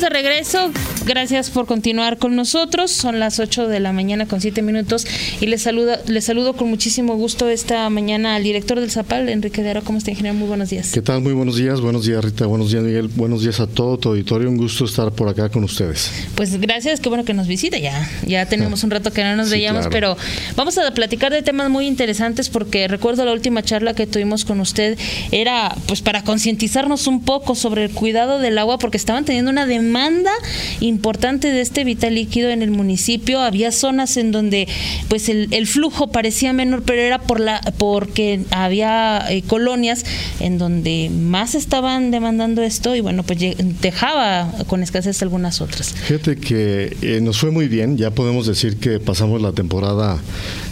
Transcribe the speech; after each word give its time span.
de 0.00 0.08
regreso. 0.10 0.70
Gracias 1.06 1.50
por 1.50 1.66
continuar 1.66 2.18
con 2.18 2.34
nosotros. 2.34 2.90
Son 2.90 3.20
las 3.20 3.38
8 3.38 3.68
de 3.68 3.78
la 3.78 3.92
mañana 3.92 4.26
con 4.26 4.40
7 4.40 4.60
minutos 4.60 5.06
y 5.40 5.46
les 5.46 5.62
saluda, 5.62 6.00
les 6.08 6.24
saludo 6.24 6.54
con 6.54 6.68
muchísimo 6.68 7.14
gusto 7.14 7.48
esta 7.48 7.88
mañana 7.90 8.34
al 8.34 8.42
director 8.42 8.80
del 8.80 8.90
Zapal, 8.90 9.28
Enrique 9.28 9.62
de 9.62 9.70
Aro. 9.70 9.84
¿Cómo 9.84 9.98
está, 9.98 10.10
ingeniero? 10.10 10.36
Muy 10.36 10.48
buenos 10.48 10.70
días. 10.70 10.90
¿Qué 10.90 11.02
tal? 11.02 11.20
Muy 11.20 11.32
buenos 11.32 11.58
días. 11.58 11.80
Buenos 11.80 12.06
días, 12.06 12.24
Rita. 12.24 12.46
Buenos 12.46 12.72
días, 12.72 12.82
Miguel. 12.82 13.06
Buenos 13.06 13.42
días 13.42 13.60
a 13.60 13.68
todo 13.68 13.98
tu 13.98 14.08
auditorio. 14.08 14.50
Un 14.50 14.56
gusto 14.56 14.84
estar 14.84 15.12
por 15.12 15.28
acá 15.28 15.48
con 15.48 15.62
ustedes. 15.62 16.10
Pues 16.34 16.60
gracias. 16.60 16.98
Qué 16.98 17.08
bueno 17.08 17.24
que 17.24 17.34
nos 17.34 17.46
visita 17.46 17.78
ya. 17.78 18.10
Ya 18.26 18.46
tenemos 18.46 18.82
un 18.82 18.90
rato 18.90 19.12
que 19.12 19.22
no 19.22 19.36
nos 19.36 19.48
veíamos, 19.48 19.86
pero 19.92 20.16
vamos 20.56 20.76
a 20.76 20.92
platicar 20.92 21.30
de 21.32 21.42
temas 21.42 21.70
muy 21.70 21.86
interesantes 21.86 22.48
porque 22.48 22.88
recuerdo 22.88 23.24
la 23.24 23.32
última 23.32 23.62
charla 23.62 23.94
que 23.94 24.08
tuvimos 24.08 24.44
con 24.44 24.58
usted 24.58 24.98
era 25.30 25.72
pues 25.86 26.02
para 26.02 26.24
concientizarnos 26.24 27.06
un 27.06 27.22
poco 27.22 27.54
sobre 27.54 27.84
el 27.84 27.92
cuidado 27.92 28.40
del 28.40 28.58
agua 28.58 28.78
porque 28.78 28.96
estaban 28.96 29.24
teniendo 29.24 29.52
una 29.52 29.66
demanda 29.66 30.32
importante 30.80 30.95
de 30.96 31.60
este 31.60 31.84
vital 31.84 32.14
líquido 32.14 32.50
en 32.50 32.62
el 32.62 32.70
municipio. 32.70 33.40
Había 33.40 33.72
zonas 33.72 34.16
en 34.16 34.32
donde 34.32 34.68
pues 35.08 35.28
el, 35.28 35.66
flujo 35.66 36.08
parecía 36.08 36.52
menor, 36.52 36.82
pero 36.84 37.00
era 37.02 37.18
por 37.20 37.40
la 37.40 37.60
porque 37.78 38.40
había 38.50 39.24
eh, 39.30 39.42
colonias 39.42 40.04
en 40.40 40.58
donde 40.58 41.10
más 41.10 41.54
estaban 41.54 42.10
demandando 42.10 42.62
esto 42.62 42.94
y 42.94 43.00
bueno, 43.00 43.22
pues 43.22 43.38
dejaba 43.80 44.52
con 44.66 44.82
escasez 44.82 45.22
algunas 45.22 45.60
otras. 45.60 45.92
Fíjate 45.92 46.36
que 46.36 46.96
eh, 47.02 47.20
nos 47.20 47.38
fue 47.38 47.50
muy 47.50 47.68
bien, 47.68 47.96
ya 47.96 48.10
podemos 48.10 48.46
decir 48.46 48.76
que 48.76 49.00
pasamos 49.00 49.42
la 49.42 49.52
temporada 49.52 50.18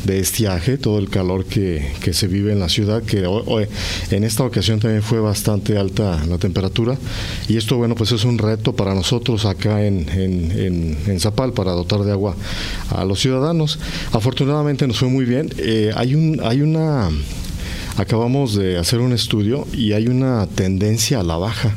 de 0.05 0.21
estiaje, 0.21 0.79
todo 0.79 0.99
el 0.99 1.09
calor 1.09 1.45
que, 1.45 1.91
que 2.01 2.13
se 2.13 2.27
vive 2.27 2.53
en 2.53 2.61
la 2.61 2.69
ciudad, 2.69 3.03
que 3.03 3.27
hoy, 3.27 3.67
en 4.11 4.25
esta 4.25 4.45
ocasión 4.45 4.81
también 4.81 5.03
fue 5.03 5.21
bastante 5.21 5.77
alta 5.79 6.23
la 6.29 6.39
temperatura 6.39 6.97
y 7.49 7.57
esto 7.57 7.77
bueno 7.77 7.95
pues 7.95 8.13
es 8.13 8.25
un 8.25 8.39
reto 8.39 8.75
para 8.75 8.95
nosotros 8.95 9.45
acá 9.45 9.85
en, 9.85 10.07
en, 10.17 10.97
en, 11.07 11.21
Zapal 11.21 11.53
para 11.53 11.73
dotar 11.73 12.01
de 12.01 12.13
agua 12.13 12.37
a 12.91 13.05
los 13.05 13.21
ciudadanos. 13.21 13.79
Afortunadamente 14.13 14.87
nos 14.87 14.99
fue 14.99 15.09
muy 15.09 15.25
bien. 15.25 15.51
Eh, 15.59 15.93
hay, 15.95 16.15
un, 16.15 16.41
hay 16.43 16.63
una 16.63 17.11
acabamos 17.97 18.55
de 18.55 18.79
hacer 18.79 19.01
un 19.01 19.13
estudio 19.13 19.67
y 19.73 19.93
hay 19.93 20.09
una 20.09 20.47
tendencia 20.47 21.21
a 21.21 21.23
la 21.23 21.37
baja. 21.37 21.75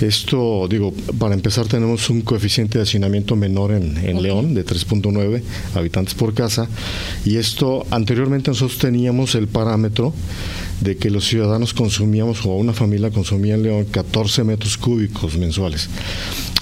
Esto, 0.00 0.66
digo, 0.68 0.92
para 1.18 1.34
empezar 1.34 1.68
tenemos 1.68 2.10
un 2.10 2.22
coeficiente 2.22 2.78
de 2.78 2.82
hacinamiento 2.82 3.36
menor 3.36 3.72
en, 3.72 3.96
en 3.98 4.20
León 4.20 4.52
de 4.52 4.66
3.9 4.66 5.42
habitantes 5.76 6.14
por 6.14 6.34
casa 6.34 6.66
y 7.24 7.36
esto 7.36 7.86
anteriormente 7.90 8.50
nosotros 8.50 8.78
teníamos 8.78 9.36
el 9.36 9.46
parámetro 9.46 10.12
de 10.82 10.96
que 10.96 11.10
los 11.10 11.26
ciudadanos 11.26 11.74
consumíamos 11.74 12.44
o 12.44 12.56
una 12.56 12.72
familia 12.72 13.10
consumía 13.10 13.54
en 13.54 13.62
León 13.62 13.86
14 13.90 14.44
metros 14.44 14.76
cúbicos 14.76 15.36
mensuales. 15.36 15.88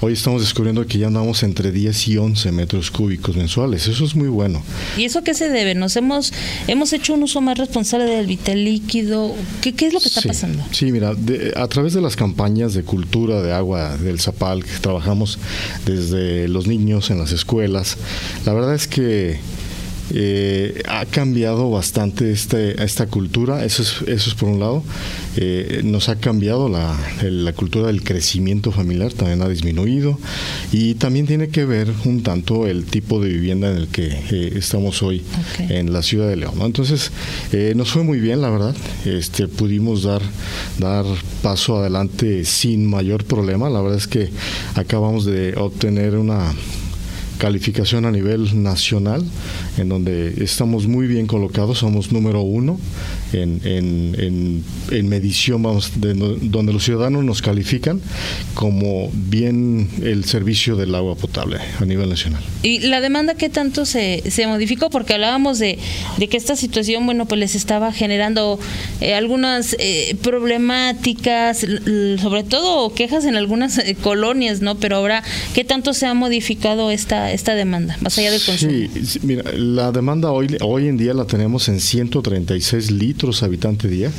Hoy 0.03 0.15
estamos 0.15 0.41
descubriendo 0.41 0.87
que 0.87 0.99
ya 0.99 1.09
andamos 1.09 1.43
entre 1.43 1.73
10 1.73 2.09
y 2.09 2.17
11 2.17 2.53
metros 2.53 2.91
cúbicos 2.91 3.37
mensuales. 3.37 3.87
Eso 3.87 4.05
es 4.05 4.15
muy 4.15 4.29
bueno. 4.29 4.63
¿Y 4.97 5.05
eso 5.05 5.23
qué 5.23 5.35
se 5.35 5.51
debe? 5.51 5.75
¿Nos 5.75 5.95
hemos, 5.97 6.33
hemos 6.69 6.93
hecho 6.95 7.13
un 7.13 7.23
uso 7.23 7.43
más 7.43 7.59
responsable 7.59 8.07
del 8.07 8.27
vital 8.27 8.65
líquido? 8.65 9.35
¿Qué, 9.61 9.75
qué 9.75 9.89
es 9.89 9.93
lo 9.93 10.01
que 10.01 10.09
está 10.09 10.23
pasando? 10.23 10.65
Sí, 10.73 10.91
mira, 10.91 11.15
a 11.57 11.69
través 11.69 11.93
de 11.93 12.01
las 12.01 12.17
campañas 12.17 12.73
de 12.73 12.83
cultura 12.83 13.43
de 13.43 13.53
agua 13.53 13.97
del 13.99 14.21
Zapal 14.21 14.65
que 14.65 14.71
trabajamos 14.81 15.39
desde 15.85 16.49
los 16.49 16.67
niños 16.67 17.11
en 17.11 17.19
las 17.19 17.33
escuelas, 17.33 17.99
la 18.47 18.55
verdad 18.55 18.75
es 18.75 18.87
que 18.87 19.39
eh, 20.13 20.83
ha 20.89 21.07
cambiado 21.07 21.71
bastante 21.71 22.33
este, 22.33 22.83
esta 22.83 23.07
cultura, 23.07 23.65
eso 23.65 23.83
es, 23.83 24.03
eso 24.09 24.31
es 24.31 24.35
por 24.35 24.49
un 24.49 24.61
lado. 24.61 24.83
Eh, 25.37 25.83
nos 25.85 26.09
ha 26.09 26.17
cambiado 26.17 26.69
la, 26.69 26.97
la, 27.23 27.53
cultura 27.53 27.87
del 27.87 28.03
crecimiento 28.03 28.73
familiar, 28.73 29.13
también 29.13 29.43
ha 29.43 29.49
disminuido. 29.49 30.19
Y 30.73 30.95
también 30.95 31.27
tiene 31.27 31.49
que 31.49 31.65
ver 31.65 31.89
un 32.05 32.23
tanto 32.23 32.67
el 32.67 32.85
tipo 32.85 33.21
de 33.21 33.29
vivienda 33.29 33.71
en 33.71 33.77
el 33.77 33.89
que 33.89 34.07
eh, 34.07 34.53
estamos 34.57 35.03
hoy 35.03 35.23
en 35.59 35.93
la 35.93 36.03
ciudad 36.03 36.29
de 36.29 36.37
León. 36.37 36.55
Entonces, 36.63 37.13
nos 37.75 37.91
fue 37.91 38.03
muy 38.03 38.19
bien, 38.19 38.41
la 38.41 38.51
verdad. 38.51 38.75
Este, 39.05 39.47
pudimos 39.47 40.03
dar, 40.03 40.23
dar 40.79 41.05
paso 41.43 41.79
adelante 41.79 42.45
sin 42.45 42.89
mayor 42.89 43.25
problema. 43.25 43.71
La 43.71 43.81
verdad 43.81 43.99
es 43.99 44.07
que 44.07 44.31
acabamos 44.75 45.25
de 45.25 45.55
obtener 45.57 46.17
una 46.17 46.53
calificación 47.41 48.05
a 48.05 48.11
nivel 48.11 48.63
nacional, 48.63 49.25
en 49.79 49.89
donde 49.89 50.43
estamos 50.43 50.87
muy 50.87 51.07
bien 51.07 51.27
colocados, 51.27 51.79
somos 51.79 52.13
número 52.13 52.43
uno 52.43 52.79
en, 53.33 53.61
en, 53.65 54.65
en, 54.91 55.09
medición, 55.09 55.63
vamos, 55.63 55.93
de, 56.01 56.15
donde 56.15 56.73
los 56.73 56.85
ciudadanos 56.85 57.25
nos 57.25 57.43
califican 57.43 58.01
como 58.55 59.11
bien 59.13 59.89
el 60.03 60.25
servicio 60.25 60.77
del 60.77 60.95
agua 60.95 61.15
potable 61.15 61.59
a 61.79 61.85
nivel 61.85 62.09
nacional. 62.09 62.43
¿Y 62.63 62.81
la 62.81 63.01
demanda 63.01 63.35
qué 63.35 63.49
tanto 63.49 63.87
se, 63.87 64.23
se 64.31 64.47
modificó? 64.47 64.91
Porque 64.91 65.15
hablábamos 65.15 65.59
de, 65.59 65.79
de, 66.19 66.29
que 66.29 66.37
esta 66.37 66.57
situación, 66.57 67.07
bueno, 67.07 67.27
pues 67.27 67.39
les 67.39 67.55
estaba 67.55 67.93
generando 67.93 68.59
eh, 69.01 69.15
algunas 69.15 69.77
eh, 69.79 70.17
problemáticas, 70.23 71.59
sobre 71.59 72.45
todo 72.45 72.93
quejas 72.95 73.25
en 73.25 73.37
algunas 73.37 73.79
eh, 73.79 73.97
colonias, 74.01 74.61
¿no? 74.61 74.77
Pero 74.77 74.97
ahora, 74.97 75.23
¿qué 75.55 75.65
tanto 75.65 75.95
se 75.95 76.07
ha 76.07 76.15
modificado 76.15 76.91
esta, 76.91 77.33
esta 77.33 77.55
demanda, 77.55 77.97
más 78.01 78.19
allá 78.19 78.31
del 78.31 78.43
consumo? 78.43 78.73
Sí, 78.73 79.19
mira, 79.23 79.45
la 79.61 79.93
demanda 79.93 80.33
hoy, 80.33 80.57
hoy 80.63 80.89
en 80.89 80.97
día 80.97 81.15
la 81.15 81.27
tenemos 81.27 81.69
en 81.69 81.81
136 81.81 82.91
litros 82.91 83.43
habitante 83.43 83.89
día. 83.89 84.11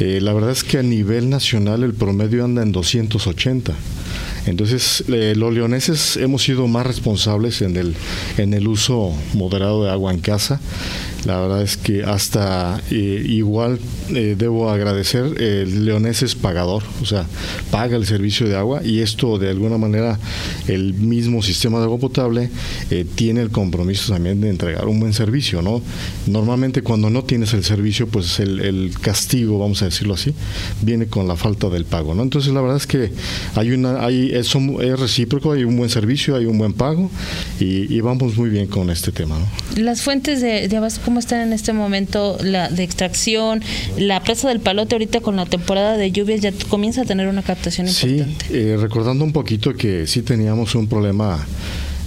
Eh, 0.00 0.20
la 0.20 0.32
verdad 0.32 0.50
es 0.50 0.64
que 0.64 0.78
a 0.78 0.82
nivel 0.82 1.30
nacional 1.30 1.84
el 1.84 1.94
promedio 1.94 2.44
anda 2.44 2.62
en 2.62 2.72
280. 2.72 3.72
Entonces, 4.46 5.04
eh, 5.08 5.34
los 5.36 5.54
leoneses 5.54 6.16
hemos 6.16 6.42
sido 6.42 6.66
más 6.66 6.86
responsables 6.86 7.62
en 7.62 7.76
el, 7.76 7.94
en 8.36 8.52
el 8.52 8.68
uso 8.68 9.12
moderado 9.32 9.84
de 9.84 9.90
agua 9.90 10.12
en 10.12 10.20
casa. 10.20 10.60
La 11.24 11.40
verdad 11.40 11.62
es 11.62 11.76
que 11.76 12.02
hasta 12.04 12.82
eh, 12.90 13.24
igual 13.26 13.78
eh, 14.10 14.34
debo 14.36 14.70
agradecer, 14.70 15.40
el 15.40 15.86
leonés 15.86 16.22
es 16.22 16.34
pagador, 16.34 16.82
o 17.00 17.06
sea, 17.06 17.26
paga 17.70 17.96
el 17.96 18.04
servicio 18.04 18.46
de 18.46 18.56
agua 18.56 18.82
y 18.84 19.00
esto 19.00 19.38
de 19.38 19.48
alguna 19.48 19.78
manera 19.78 20.18
el 20.68 20.92
mismo 20.92 21.42
sistema 21.42 21.78
de 21.78 21.84
agua 21.84 21.98
potable 21.98 22.50
eh, 22.90 23.06
tiene 23.14 23.40
el 23.40 23.50
compromiso 23.50 24.12
también 24.12 24.40
de 24.40 24.50
entregar 24.50 24.86
un 24.86 25.00
buen 25.00 25.14
servicio, 25.14 25.62
¿no? 25.62 25.80
Normalmente 26.26 26.82
cuando 26.82 27.08
no 27.08 27.24
tienes 27.24 27.54
el 27.54 27.64
servicio, 27.64 28.06
pues 28.06 28.38
el, 28.40 28.92
castigo, 29.00 29.58
vamos 29.58 29.82
a 29.82 29.86
decirlo 29.86 30.14
así, 30.14 30.34
viene 30.82 31.06
con 31.06 31.26
la 31.26 31.36
falta 31.36 31.68
del 31.68 31.84
pago, 31.84 32.14
¿no? 32.14 32.22
Entonces 32.22 32.52
la 32.52 32.60
verdad 32.60 32.76
es 32.76 32.86
que 32.86 33.10
hay 33.54 33.72
una, 33.72 34.04
hay, 34.04 34.30
es, 34.32 34.54
es 34.54 35.00
recíproco, 35.00 35.52
hay 35.52 35.64
un 35.64 35.76
buen 35.76 35.88
servicio, 35.88 36.36
hay 36.36 36.46
un 36.46 36.58
buen 36.58 36.72
pago 36.72 37.10
y, 37.60 38.00
vamos 38.04 38.36
muy 38.36 38.50
bien 38.50 38.66
con 38.66 38.90
este 38.90 39.12
tema, 39.12 39.38
¿no? 39.38 39.82
Las 39.82 40.02
fuentes 40.02 40.42
de, 40.42 40.68
de 40.68 40.80
¿cómo 41.14 41.20
están 41.20 41.42
en 41.42 41.52
este 41.52 41.72
momento 41.72 42.36
la 42.42 42.68
de 42.68 42.82
extracción? 42.82 43.62
La 43.96 44.20
presa 44.24 44.48
del 44.48 44.58
Palote 44.58 44.96
ahorita 44.96 45.20
con 45.20 45.36
la 45.36 45.46
temporada 45.46 45.96
de 45.96 46.10
lluvias 46.10 46.40
ya 46.40 46.50
comienza 46.68 47.02
a 47.02 47.04
tener 47.04 47.28
una 47.28 47.44
captación 47.44 47.86
importante. 47.86 48.46
Sí, 48.48 48.52
eh, 48.52 48.76
recordando 48.80 49.24
un 49.24 49.30
poquito 49.30 49.74
que 49.74 50.08
sí 50.08 50.22
teníamos 50.22 50.74
un 50.74 50.88
problema 50.88 51.46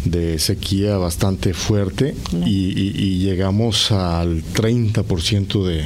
de 0.03 0.39
sequía 0.39 0.97
bastante 0.97 1.53
fuerte 1.53 2.15
y, 2.45 3.19
llegamos 3.19 3.93
al 3.93 4.43
30% 4.43 5.63
de, 5.63 5.85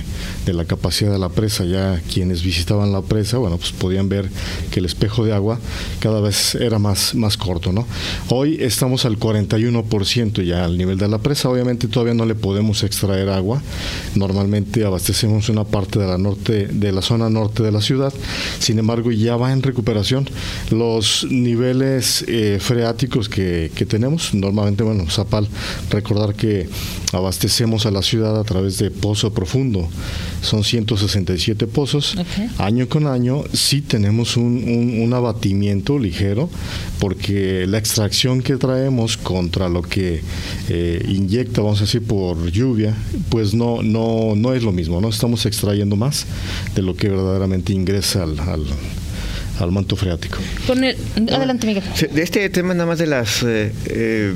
la 0.54 0.66
capacidad 0.66 1.12
de 1.12 1.20
la 1.20 1.30
presa. 1.30 1.66
Ya 1.66 2.02
quienes 2.14 2.44
visitaban 2.44 2.92
la 2.92 3.02
presa, 3.02 3.38
bueno, 3.38 3.58
pues 3.58 3.72
podían 3.72 4.10
ver 4.10 4.30
que 4.72 4.80
el 4.80 4.86
espejo 4.86 5.26
de 5.26 5.34
agua 5.34 5.60
cada 6.00 6.22
vez 6.22 6.56
era 6.56 6.80
más, 6.80 7.16
más 7.16 7.38
corto, 7.38 7.72
¿no? 7.72 7.86
Hoy 8.30 8.58
estamos 8.60 9.06
al 9.06 9.18
41% 9.18 10.44
ya 10.44 10.66
al 10.66 10.78
nivel 10.78 10.98
de 10.98 11.08
la 11.08 11.20
presa. 11.20 11.50
Obviamente 11.50 11.88
todavía 11.88 12.14
no 12.14 12.26
le 12.26 12.36
podemos 12.36 12.84
extraer 12.84 13.30
agua. 13.30 13.62
Normalmente 14.16 14.84
abastecemos 14.84 15.50
una 15.50 15.64
parte 15.64 16.00
de 16.00 16.08
la 16.08 16.18
norte, 16.18 16.68
de 16.68 16.92
la 16.92 17.02
zona 17.02 17.30
norte 17.30 17.64
de 17.64 17.72
la 17.72 17.82
ciudad. 17.82 18.14
Sin 18.60 18.80
embargo, 18.80 19.12
ya 19.12 19.36
va 19.36 19.52
en 19.52 19.62
recuperación. 19.62 20.30
Los 20.70 21.26
niveles 21.30 22.26
eh, 22.28 22.58
freáticos 22.60 23.30
que, 23.30 23.72
que 23.74 23.86
tenemos 23.86 24.32
Normalmente, 24.34 24.84
bueno, 24.84 25.06
Zapal, 25.10 25.48
recordar 25.90 26.36
que 26.36 26.68
abastecemos 27.14 27.86
a 27.86 27.92
la 27.92 28.02
ciudad 28.02 28.40
a 28.40 28.44
través 28.44 28.78
de 28.78 28.92
pozo 28.92 29.34
profundo. 29.34 29.88
Son 30.42 30.64
167 30.64 31.68
pozos. 31.68 32.16
Año 32.58 32.88
con 32.88 33.08
año 33.08 33.44
sí 33.54 33.82
tenemos 33.82 34.38
un, 34.38 35.12
abatimiento 35.12 36.00
ligero 36.00 36.50
porque 37.00 37.66
la 37.68 37.78
extracción 37.78 38.42
que 38.42 38.56
traemos 38.56 39.18
contra 39.18 39.68
lo 39.68 39.82
que 39.82 40.22
eh, 40.70 41.06
inyecta, 41.08 41.62
vamos 41.62 41.80
a 41.80 41.84
decir, 41.84 42.02
por 42.02 42.50
lluvia, 42.50 42.96
pues 43.30 43.54
no, 43.54 43.84
no, 43.84 44.36
no 44.36 44.54
es 44.54 44.64
lo 44.64 44.72
mismo. 44.72 45.02
No 45.02 45.10
estamos 45.10 45.46
extrayendo 45.46 45.96
más 45.96 46.26
de 46.76 46.82
lo 46.82 46.96
que 46.96 47.10
verdaderamente 47.10 47.74
ingresa 47.74 48.24
al 48.24 48.38
al 49.60 49.72
manto 49.72 49.96
freático. 49.96 50.38
adelante, 50.68 51.68
Miguel. 51.68 51.84
De 52.12 52.22
este 52.22 52.50
tema 52.50 52.74
nada 52.74 52.88
más 52.88 53.00
de 53.00 53.08
las... 53.08 53.44
Eh, 53.44 53.72
eh, 53.86 54.36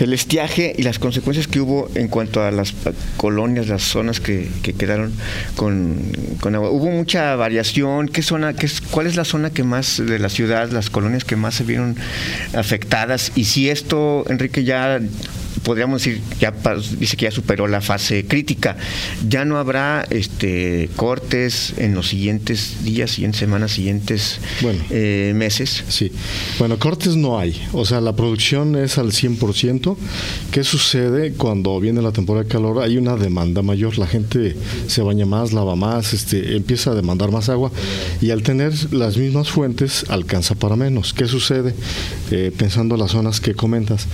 el 0.00 0.12
estiaje 0.12 0.74
y 0.76 0.82
las 0.82 0.98
consecuencias 0.98 1.46
que 1.46 1.60
hubo 1.60 1.90
en 1.94 2.08
cuanto 2.08 2.42
a 2.42 2.50
las 2.50 2.74
colonias, 3.16 3.68
las 3.68 3.82
zonas 3.82 4.20
que, 4.20 4.48
quedaron 4.62 5.12
con, 5.56 6.12
agua. 6.54 6.70
Hubo 6.70 6.90
mucha 6.90 7.34
variación. 7.36 8.08
¿Qué 8.08 8.22
zona, 8.22 8.54
qué 8.54 8.66
es, 8.66 8.80
¿Cuál 8.80 9.06
es 9.06 9.16
la 9.16 9.24
zona 9.24 9.50
que 9.50 9.64
más 9.64 10.02
de 10.04 10.18
la 10.18 10.28
ciudad, 10.28 10.70
las 10.70 10.90
colonias 10.90 11.24
que 11.24 11.36
más 11.36 11.54
se 11.54 11.64
vieron 11.64 11.96
afectadas? 12.54 13.32
Y 13.34 13.44
si 13.44 13.68
esto, 13.70 14.24
Enrique, 14.28 14.64
ya 14.64 15.00
podríamos 15.62 16.02
decir, 16.02 16.20
ya 16.40 16.52
dice 16.98 17.16
que 17.16 17.24
ya 17.24 17.30
superó 17.30 17.66
la 17.66 17.80
fase 17.80 18.26
crítica. 18.26 18.76
Ya 19.28 19.44
no 19.44 19.58
habrá 19.58 20.06
este 20.10 20.90
cortes 20.96 21.74
en 21.78 21.94
los 21.94 22.08
siguientes 22.08 22.84
días, 22.84 23.12
siguientes 23.12 23.40
semanas, 23.40 23.72
siguientes 23.72 24.40
eh, 24.90 25.32
meses. 25.34 25.84
Sí. 25.88 26.12
Bueno, 26.58 26.78
cortes 26.78 27.16
no 27.16 27.38
hay. 27.38 27.60
O 27.72 27.84
sea, 27.84 28.00
la 28.00 28.14
producción 28.14 28.76
es 28.76 28.98
al 28.98 29.12
100%. 29.12 29.96
¿Qué 30.50 30.64
sucede 30.64 31.32
cuando 31.32 31.78
viene 31.80 32.02
la 32.02 32.12
temporada 32.12 32.44
de 32.44 32.50
calor? 32.50 32.82
Hay 32.82 32.96
una 32.96 33.16
demanda 33.16 33.62
mayor. 33.62 33.98
La 33.98 34.06
gente 34.06 34.56
se 34.86 35.02
baña 35.02 35.26
más, 35.26 35.52
lava 35.52 35.76
más, 35.76 36.12
este, 36.12 36.56
empieza 36.56 36.90
a 36.90 36.94
demandar 36.94 37.30
más 37.30 37.48
agua 37.48 37.70
y 38.20 38.30
al 38.30 38.42
tener 38.42 38.92
las 38.92 39.16
mismas 39.16 39.50
fuentes 39.50 40.04
alcanza 40.08 40.54
para 40.54 40.76
menos. 40.76 41.12
¿Qué 41.12 41.26
sucede? 41.26 41.74
Eh, 42.30 42.52
pensando 42.56 42.94
en 42.94 43.00
las 43.00 43.12
zonas 43.12 43.40
que 43.40 43.54
comentas. 43.54 44.06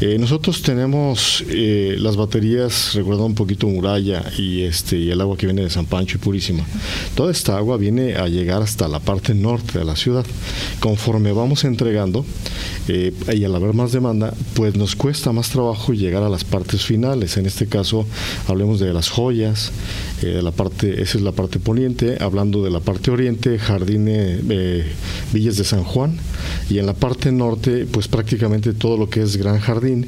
Eh, 0.00 0.16
nosotros 0.18 0.62
tenemos 0.62 0.89
tenemos 0.90 1.44
eh, 1.48 1.94
las 2.00 2.16
baterías, 2.16 2.94
recuerda 2.94 3.22
un 3.22 3.36
poquito 3.36 3.68
Muralla 3.68 4.24
y 4.36 4.62
este 4.62 4.96
y 4.96 5.10
el 5.12 5.20
agua 5.20 5.36
que 5.36 5.46
viene 5.46 5.62
de 5.62 5.70
San 5.70 5.86
Pancho 5.86 6.16
y 6.16 6.20
Purísima. 6.20 6.66
Toda 7.14 7.30
esta 7.30 7.56
agua 7.56 7.76
viene 7.76 8.16
a 8.16 8.26
llegar 8.26 8.60
hasta 8.60 8.88
la 8.88 8.98
parte 8.98 9.32
norte 9.32 9.78
de 9.78 9.84
la 9.84 9.94
ciudad. 9.94 10.26
Conforme 10.80 11.30
vamos 11.30 11.62
entregando 11.62 12.26
eh, 12.88 13.12
y 13.32 13.44
al 13.44 13.54
haber 13.54 13.72
más 13.72 13.92
demanda, 13.92 14.34
pues 14.54 14.74
nos 14.74 14.96
cuesta 14.96 15.30
más 15.30 15.50
trabajo 15.50 15.92
llegar 15.92 16.24
a 16.24 16.28
las 16.28 16.42
partes 16.42 16.84
finales. 16.84 17.36
En 17.36 17.46
este 17.46 17.68
caso, 17.68 18.04
hablemos 18.48 18.80
de 18.80 18.92
las 18.92 19.10
joyas, 19.10 19.70
eh, 20.22 20.26
de 20.26 20.42
la 20.42 20.50
parte, 20.50 21.02
esa 21.02 21.18
es 21.18 21.22
la 21.22 21.30
parte 21.30 21.60
poniente, 21.60 22.16
hablando 22.20 22.64
de 22.64 22.70
la 22.72 22.80
parte 22.80 23.12
oriente, 23.12 23.60
jardines, 23.60 24.40
villas 25.32 25.56
de 25.56 25.62
San 25.62 25.84
Juan, 25.84 26.16
y 26.68 26.78
en 26.78 26.86
la 26.86 26.94
parte 26.94 27.30
norte, 27.30 27.86
pues 27.86 28.08
prácticamente 28.08 28.72
todo 28.72 28.96
lo 28.96 29.08
que 29.08 29.22
es 29.22 29.36
Gran 29.36 29.60
Jardín 29.60 30.06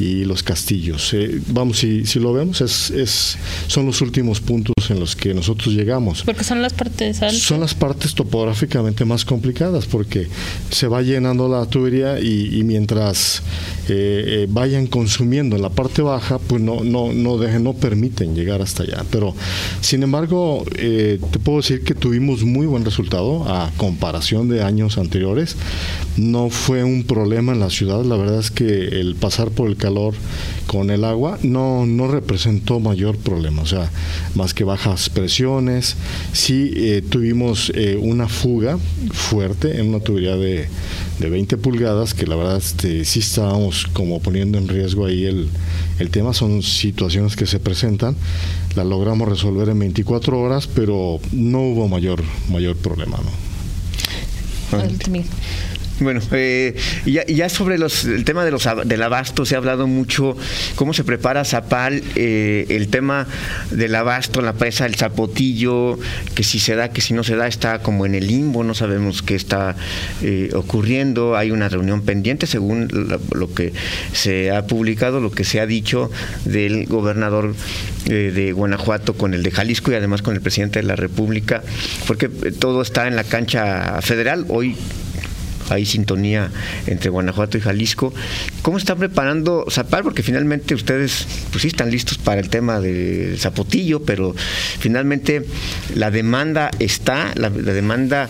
y 0.00 0.23
los 0.24 0.42
castillos. 0.42 1.12
Eh, 1.14 1.40
vamos, 1.48 1.78
si, 1.78 2.06
si 2.06 2.18
lo 2.20 2.32
vemos, 2.32 2.60
es, 2.60 2.90
es, 2.90 3.36
son 3.66 3.86
los 3.86 4.00
últimos 4.00 4.40
puntos 4.40 4.74
en 4.88 5.00
los 5.00 5.16
que 5.16 5.34
nosotros 5.34 5.74
llegamos. 5.74 6.22
Porque 6.22 6.44
son 6.44 6.62
las 6.62 6.72
partes 6.72 7.18
Son 7.32 7.60
las 7.60 7.74
partes 7.74 8.14
topográficamente 8.14 9.04
más 9.04 9.24
complicadas, 9.24 9.86
porque 9.86 10.28
se 10.70 10.88
va 10.88 11.02
llenando 11.02 11.48
la 11.48 11.66
tubería 11.66 12.20
y, 12.20 12.62
mientras 12.64 13.42
eh, 13.88 14.44
eh, 14.44 14.46
vayan 14.48 14.86
consumiendo 14.86 15.56
en 15.56 15.62
la 15.62 15.70
parte 15.70 16.02
baja, 16.02 16.38
pues 16.38 16.62
no, 16.62 16.84
no, 16.84 17.12
no, 17.12 17.38
dejen, 17.38 17.64
no 17.64 17.74
permiten 17.74 18.34
llegar 18.34 18.62
hasta 18.62 18.82
allá. 18.82 19.04
Pero, 19.10 19.34
sin 19.80 20.02
embargo, 20.02 20.64
te 20.74 21.38
puedo 21.42 21.58
decir 21.58 21.84
que 21.84 21.94
tuvimos 21.94 22.42
muy 22.44 22.66
buen 22.66 22.84
resultado 22.84 23.44
a 23.48 23.70
comparación 23.76 24.48
de 24.48 24.62
años 24.62 24.98
anteriores. 24.98 25.56
No 26.16 26.50
fue 26.50 26.84
un 26.84 27.04
problema 27.04 27.52
en 27.52 27.60
la 27.60 27.70
ciudad, 27.70 28.04
la 28.04 28.16
verdad 28.16 28.40
es 28.40 28.50
que 28.50 28.64
el 29.00 29.14
pasar 29.16 29.50
por 29.50 29.68
el 29.68 29.76
calor 29.76 30.14
con 30.74 30.90
el 30.90 31.04
agua 31.04 31.38
no, 31.44 31.86
no 31.86 32.08
representó 32.08 32.80
mayor 32.80 33.16
problema, 33.16 33.62
o 33.62 33.66
sea, 33.66 33.92
más 34.34 34.54
que 34.54 34.64
bajas 34.64 35.08
presiones. 35.08 35.94
Sí 36.32 36.72
eh, 36.74 37.00
tuvimos 37.08 37.70
eh, 37.76 37.96
una 37.96 38.26
fuga 38.26 38.76
fuerte 39.12 39.78
en 39.78 39.90
una 39.90 40.00
tubería 40.00 40.34
de, 40.34 40.66
de 41.20 41.30
20 41.30 41.58
pulgadas, 41.58 42.12
que 42.12 42.26
la 42.26 42.34
verdad 42.34 42.56
este, 42.56 43.04
sí 43.04 43.20
estábamos 43.20 43.86
como 43.92 44.20
poniendo 44.20 44.58
en 44.58 44.66
riesgo 44.66 45.06
ahí 45.06 45.26
el, 45.26 45.48
el 46.00 46.10
tema, 46.10 46.34
son 46.34 46.60
situaciones 46.64 47.36
que 47.36 47.46
se 47.46 47.60
presentan. 47.60 48.16
La 48.74 48.82
logramos 48.82 49.28
resolver 49.28 49.68
en 49.68 49.78
24 49.78 50.40
horas, 50.40 50.66
pero 50.66 51.20
no 51.30 51.60
hubo 51.60 51.86
mayor, 51.86 52.20
mayor 52.50 52.74
problema. 52.74 53.18
¿no? 53.18 54.80
Bueno, 56.00 56.20
eh, 56.32 56.74
ya, 57.06 57.24
ya, 57.26 57.48
sobre 57.48 57.78
los, 57.78 58.04
el 58.04 58.24
tema 58.24 58.44
de 58.44 58.50
los, 58.50 58.68
del 58.84 59.02
abasto 59.02 59.44
se 59.44 59.54
ha 59.54 59.58
hablado 59.58 59.86
mucho, 59.86 60.36
cómo 60.74 60.92
se 60.92 61.04
prepara 61.04 61.44
Zapal, 61.44 62.02
eh, 62.16 62.66
el 62.68 62.88
tema 62.88 63.28
del 63.70 63.94
abasto, 63.94 64.40
la 64.40 64.54
presa, 64.54 64.86
el 64.86 64.96
zapotillo, 64.96 65.96
que 66.34 66.42
si 66.42 66.58
se 66.58 66.74
da, 66.74 66.90
que 66.90 67.00
si 67.00 67.14
no 67.14 67.22
se 67.22 67.36
da, 67.36 67.46
está 67.46 67.78
como 67.78 68.06
en 68.06 68.16
el 68.16 68.26
limbo, 68.26 68.64
no 68.64 68.74
sabemos 68.74 69.22
qué 69.22 69.36
está 69.36 69.76
eh, 70.20 70.50
ocurriendo, 70.54 71.36
hay 71.36 71.52
una 71.52 71.68
reunión 71.68 72.02
pendiente 72.02 72.48
según 72.48 72.88
lo, 73.32 73.54
que 73.54 73.72
se 74.12 74.50
ha 74.50 74.66
publicado, 74.66 75.20
lo 75.20 75.30
que 75.30 75.44
se 75.44 75.60
ha 75.60 75.66
dicho 75.66 76.10
del 76.44 76.86
gobernador 76.86 77.54
eh, 78.06 78.32
de 78.34 78.50
Guanajuato 78.50 79.14
con 79.14 79.32
el 79.32 79.44
de 79.44 79.52
Jalisco 79.52 79.92
y 79.92 79.94
además 79.94 80.22
con 80.22 80.34
el 80.34 80.40
presidente 80.40 80.80
de 80.80 80.86
la 80.86 80.96
República, 80.96 81.62
porque 82.08 82.28
todo 82.28 82.82
está 82.82 83.06
en 83.06 83.14
la 83.14 83.22
cancha 83.22 84.02
federal, 84.02 84.44
hoy 84.48 84.76
hay 85.70 85.86
sintonía 85.86 86.50
entre 86.86 87.10
Guanajuato 87.10 87.58
y 87.58 87.60
Jalisco. 87.60 88.12
¿Cómo 88.62 88.78
está 88.78 88.96
preparando 88.96 89.66
Zapal? 89.70 90.02
Porque 90.02 90.22
finalmente 90.22 90.74
ustedes, 90.74 91.26
pues 91.50 91.62
sí, 91.62 91.68
están 91.68 91.90
listos 91.90 92.18
para 92.18 92.40
el 92.40 92.48
tema 92.48 92.80
del 92.80 93.38
Zapotillo, 93.38 94.02
pero 94.02 94.34
finalmente 94.78 95.44
la 95.94 96.10
demanda 96.10 96.70
está, 96.78 97.32
la, 97.36 97.50
demanda 97.50 98.28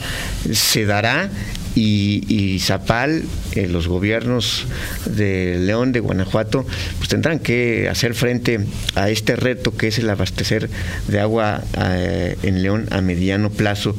se 0.52 0.86
dará 0.86 1.30
y, 1.76 2.58
Zapal, 2.60 3.24
eh, 3.54 3.66
los 3.66 3.88
gobiernos 3.88 4.66
de 5.06 5.58
León, 5.58 5.92
de 5.92 6.00
Guanajuato, 6.00 6.64
pues 6.98 7.08
tendrán 7.08 7.40
que 7.40 7.88
hacer 7.88 8.14
frente 8.14 8.60
a 8.94 9.10
este 9.10 9.34
reto 9.34 9.76
que 9.76 9.88
es 9.88 9.98
el 9.98 10.08
abastecer 10.08 10.70
de 11.08 11.20
agua 11.20 11.62
eh, 11.76 12.36
en 12.42 12.62
León 12.62 12.86
a 12.90 13.00
mediano 13.00 13.50
plazo. 13.50 13.96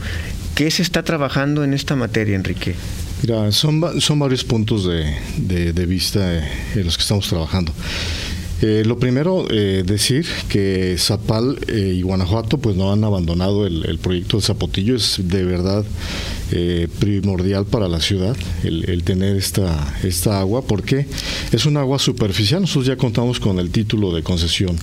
¿Qué 0.55 0.71
se 0.71 0.83
está 0.83 1.03
trabajando 1.03 1.65
en 1.65 1.73
esta 1.73 1.97
materia, 1.97 2.35
Enrique? 2.35 2.75
Mira, 3.27 3.51
son, 3.51 3.99
son 4.01 4.19
varios 4.19 4.43
puntos 4.43 4.85
de, 4.85 5.73
de, 5.73 5.85
vista 5.87 6.19
eh, 6.31 6.47
en 6.75 6.85
los 6.85 6.95
que 6.95 7.01
estamos 7.01 7.27
trabajando. 7.27 7.71
Eh, 8.61 8.83
lo 8.85 8.99
primero, 8.99 9.47
eh, 9.49 9.81
decir 9.83 10.27
que 10.47 10.95
Zapal 10.99 11.57
y 11.67 12.03
Guanajuato 12.03 12.59
pues 12.59 12.75
no 12.75 12.93
han 12.93 13.03
abandonado 13.03 13.65
el, 13.65 13.83
el 13.87 13.97
proyecto 13.97 14.37
de 14.37 14.43
Zapotillo, 14.43 14.95
es 14.95 15.17
de 15.23 15.43
verdad 15.43 15.83
eh, 16.51 16.87
primordial 16.99 17.65
para 17.65 17.87
la 17.87 17.99
ciudad 17.99 18.35
el, 18.63 19.03
tener 19.03 19.35
esta, 19.35 19.95
esta 20.03 20.39
agua, 20.39 20.63
porque 20.63 21.07
es 21.51 21.65
un 21.65 21.77
agua 21.77 21.99
superficial. 21.99 22.61
Nosotros 22.61 22.87
ya 22.87 22.97
contamos 22.97 23.39
con 23.39 23.59
el 23.59 23.69
título 23.69 24.13
de 24.13 24.23
concesión 24.23 24.77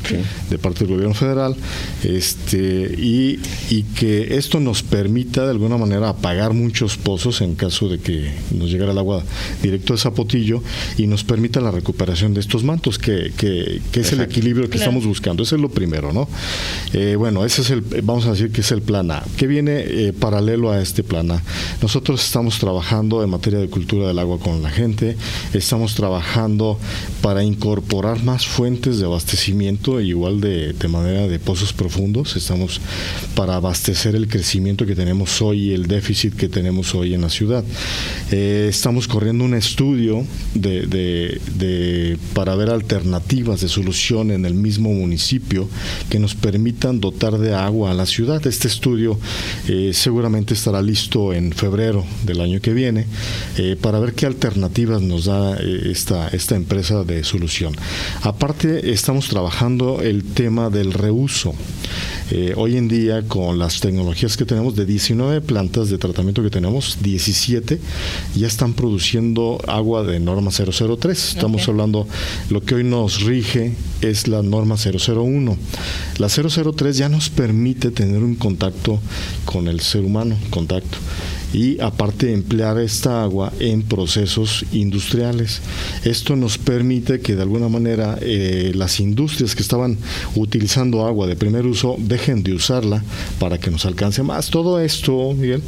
de 0.51 0.59
parte 0.59 0.81
del 0.81 0.95
gobierno 0.95 1.15
federal 1.15 1.57
este, 2.03 2.95
y, 2.99 3.39
y, 3.71 3.83
que 3.95 4.37
esto 4.37 4.61
nos 4.61 4.83
permita 4.83 5.45
de 5.45 5.51
alguna 5.51 5.77
manera 5.77 6.09
apagar 6.09 6.53
muchos 6.53 6.97
pozos 6.97 7.41
en 7.41 7.55
caso 7.55 7.89
de 7.89 7.99
que 7.99 8.31
nos 8.51 8.71
llegara 8.71 8.93
el 8.93 8.99
agua 8.99 9.23
directo 9.63 9.93
de 9.95 9.99
Zapotillo 9.99 10.63
y 10.99 11.07
nos 11.07 11.25
permita 11.25 11.61
la 11.61 11.71
recuperación 11.71 12.35
de 12.35 12.41
estos 12.41 12.65
mantos, 12.65 12.99
que, 12.99 13.33
que, 13.37 13.81
es 13.93 14.13
el 14.13 14.21
equilibrio 14.21 14.69
que 14.69 14.79
estamos 14.79 15.07
buscando. 15.07 15.43
Ese 15.43 15.57
es 15.57 15.61
lo 15.61 15.69
primero, 15.69 16.13
¿no? 16.13 16.29
Eh, 16.93 17.17
bueno, 17.17 17.45
ese 17.45 17.63
es 17.63 17.71
el, 17.71 17.81
vamos 18.03 18.27
a 18.27 18.33
decir 18.33 18.51
que 18.51 18.61
es 18.61 18.73
el 18.73 18.83
plan 18.83 19.11
A. 19.11 19.23
¿Qué 19.37 19.47
viene 19.47 19.85
eh, 19.87 20.13
paralelo 20.13 20.71
a 20.71 20.81
este 20.81 21.03
plan 21.03 21.31
A? 21.31 21.43
Nosotros 21.81 22.25
estamos 22.25 22.59
trabajando 22.59 23.23
en 23.23 23.31
materia 23.31 23.59
de 23.59 23.69
cultura 23.69 24.09
del 24.09 24.19
agua 24.19 24.39
con 24.39 24.63
la 24.63 24.71
gente, 24.71 25.17
estamos 25.53 25.95
trabajando 25.95 26.79
para 27.21 27.43
incorporar 27.45 28.23
más 28.23 28.47
fuentes 28.47 28.99
de 28.99 29.07
abastecimiento, 29.07 30.01
igual 30.01 30.41
de, 30.41 30.75
manera 30.89 31.27
de 31.27 31.39
pozos 31.39 31.73
profundos, 31.73 32.37
estamos 32.37 32.81
para 33.35 33.57
abastecer 33.57 34.15
el 34.15 34.29
crecimiento 34.29 34.87
que 34.87 34.95
tenemos 34.95 35.41
hoy 35.41 35.71
y 35.71 35.73
el 35.73 35.87
déficit 35.87 36.35
que 36.35 36.49
tenemos 36.49 36.95
hoy 36.95 37.15
en 37.15 37.23
la 37.23 37.31
ciudad. 37.31 37.65
Eh, 38.31 38.67
estamos 38.69 39.09
corriendo 39.09 39.45
un 39.45 39.55
estudio 39.55 40.27
de, 40.55 42.19
para 42.35 42.55
ver 42.55 42.71
alternativas 42.71 43.61
de 43.61 43.69
solución 43.69 44.31
en 44.31 44.45
el 44.45 44.55
mismo 44.55 44.93
municipio 44.93 45.69
que 46.11 46.19
nos 46.19 46.35
permitan 46.35 47.01
dotar 47.01 47.39
de 47.39 47.55
agua 47.55 47.91
a 47.91 47.95
la 47.95 48.07
ciudad. 48.07 48.47
Este 48.47 48.69
estudio 48.69 49.19
eh, 49.69 49.93
seguramente 49.95 50.55
estará 50.55 50.83
listo 50.83 51.33
en 51.33 51.42
en 51.43 51.53
febrero 51.53 52.05
del 52.25 52.41
año 52.41 52.61
que 52.61 52.73
viene 52.73 53.07
eh, 53.57 53.77
para 53.81 53.99
ver 53.99 54.15
qué 54.15 54.27
alternativas 54.27 55.03
nos 55.03 55.25
da 55.25 55.57
eh, 55.57 55.91
esta, 55.91 56.29
esta 56.29 56.55
empresa 56.55 57.05
de 57.05 57.25
solución. 57.25 57.75
Aparte, 58.23 58.93
estamos 58.93 59.29
trabajando 59.29 60.01
el 60.03 60.25
tema 60.25 60.71
del 60.71 60.93
reuso. 60.93 61.55
Eh, 62.35 62.55
hoy 62.57 62.79
en 62.79 62.89
día, 62.89 63.21
con 63.29 63.59
las 63.59 63.81
tecnologías 63.81 64.39
que 64.39 64.47
tenemos, 64.47 64.75
de 64.75 64.87
19 64.87 65.43
plantas 65.43 65.91
de 65.91 65.99
tratamiento 65.99 66.43
que 66.43 66.49
tenemos, 66.49 66.97
17 67.03 67.79
ya 68.35 68.47
están 68.47 68.73
produciendo 68.73 69.61
agua 69.69 70.03
de 70.03 70.19
norma 70.19 70.51
003. 70.51 71.35
Estamos 71.35 71.69
hablando, 71.69 72.09
lo 72.49 72.63
que 72.63 72.77
hoy 72.77 72.85
nos 72.85 73.21
rige 73.21 73.75
es 74.01 74.29
la 74.29 74.43
norma 74.43 74.77
001. 74.77 75.59
La 76.17 76.29
003 76.31 76.97
ya 76.97 77.11
nos 77.11 77.29
permite 77.29 77.91
tener 77.91 78.23
un 78.23 78.37
contacto 78.37 78.99
con 79.45 79.69
el 79.69 79.81
ser 79.81 80.03
humano, 80.03 80.35
contacto 80.49 80.97
y 81.53 81.81
aparte 81.81 82.33
emplear 82.33 82.79
esta 82.79 83.23
agua 83.23 83.53
en 83.61 83.83
procesos 83.83 84.65
industriales. 84.73 85.61
Esto 86.05 86.37
nos 86.37 86.59
permite 86.59 87.21
que 87.21 87.37
de 87.37 87.43
alguna 87.43 87.69
manera 87.69 88.19
eh, 88.21 88.73
las 88.75 89.01
industrias 89.01 89.55
que 89.55 89.63
estaban 89.63 89.99
utilizando 90.35 91.07
agua 91.07 91.27
de 91.27 91.37
primer 91.37 91.67
uso 91.67 91.97
dejen 91.99 92.43
de 92.43 92.55
usarla 92.55 93.03
para 93.39 93.59
que 93.59 93.71
nos 93.71 93.85
alcance 93.85 94.23
más. 94.23 94.51
Todo 94.51 94.81
esto, 94.81 95.35
Miguel, 95.35 95.63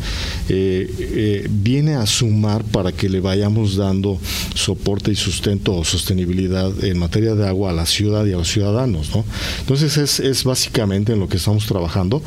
eh, 0.49 0.91
eh, 0.99 1.49
viene 1.51 1.95
a 1.95 2.07
sumar 2.07 2.65
para 2.65 2.93
que 2.93 3.09
le 3.09 3.21
vayamos 3.21 3.77
dando 3.77 4.19
soporte 4.55 5.13
y 5.13 5.17
sustento 5.17 5.75
o 5.75 5.85
sostenibilidad 5.85 6.73
en 6.85 6.99
materia 6.99 7.35
de 7.35 7.47
agua 7.47 7.71
a 7.71 7.75
la 7.75 7.87
ciudad 7.87 8.25
y 8.25 8.33
a 8.33 8.37
los 8.37 8.49
ciudadanos. 8.49 9.11
¿no? 9.15 9.25
Entonces 9.61 9.97
es, 9.99 10.21
es 10.21 10.45
básicamente 10.45 11.13
en 11.13 11.21
lo 11.21 11.29
que 11.29 11.37
estamos 11.37 11.67
trabajando 11.67 12.23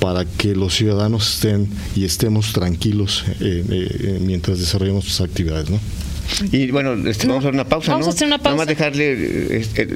para 0.00 0.24
que 0.24 0.54
los 0.54 0.74
ciudadanos 0.74 1.34
estén 1.34 1.68
y 1.94 2.04
estemos 2.04 2.52
tranquilos 2.52 3.01
mientras 4.20 4.58
desarrollamos 4.58 5.04
sus 5.04 5.20
actividades. 5.20 5.70
¿no? 5.70 5.80
Y 6.50 6.70
bueno, 6.70 6.94
este, 7.08 7.26
vamos 7.26 7.44
a 7.44 7.48
hacer 7.48 7.54
una 7.54 7.68
pausa, 7.68 7.92
vamos 7.92 8.06
¿no? 8.06 8.12
A 8.12 8.14
hacer 8.14 8.26
una 8.26 8.38
pausa. 8.38 8.50
Vamos 8.50 8.62
a 8.64 8.66
dejarle 8.66 9.56
este, 9.56 9.88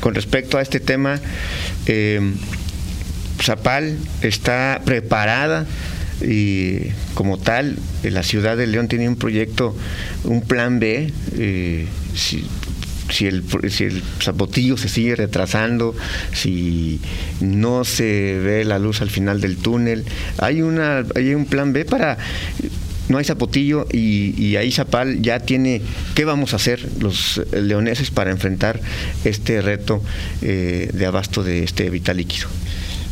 con 0.00 0.14
respecto 0.14 0.58
a 0.58 0.62
este 0.62 0.80
tema. 0.80 1.20
Eh, 1.86 2.20
Zapal 3.42 3.98
está 4.22 4.80
preparada 4.84 5.66
y 6.22 6.90
como 7.14 7.38
tal 7.38 7.76
la 8.02 8.22
ciudad 8.22 8.56
de 8.56 8.66
León 8.66 8.88
tiene 8.88 9.08
un 9.08 9.16
proyecto, 9.16 9.76
un 10.24 10.40
plan 10.40 10.78
B. 10.78 11.12
Eh, 11.36 11.86
si, 12.14 12.44
si 13.10 13.26
el, 13.26 13.44
si 13.68 13.84
el 13.84 14.02
zapotillo 14.22 14.76
se 14.76 14.88
sigue 14.88 15.16
retrasando, 15.16 15.94
si 16.32 17.00
no 17.40 17.84
se 17.84 18.38
ve 18.38 18.64
la 18.64 18.78
luz 18.78 19.02
al 19.02 19.10
final 19.10 19.40
del 19.40 19.56
túnel, 19.56 20.04
hay 20.38 20.62
una 20.62 21.04
hay 21.14 21.34
un 21.34 21.46
plan 21.46 21.72
B 21.72 21.84
para 21.84 22.18
no 23.08 23.18
hay 23.18 23.24
zapotillo 23.24 23.86
y, 23.92 24.56
ahí 24.56 24.72
Zapal 24.72 25.20
ya 25.20 25.40
tiene 25.40 25.82
qué 26.14 26.24
vamos 26.24 26.52
a 26.52 26.56
hacer 26.56 26.88
los 27.00 27.40
leoneses 27.52 28.10
para 28.10 28.30
enfrentar 28.30 28.80
este 29.24 29.60
reto 29.60 30.02
eh, 30.42 30.90
de 30.92 31.06
abasto 31.06 31.42
de 31.42 31.64
este 31.64 31.90
vital 31.90 32.16
líquido. 32.16 32.48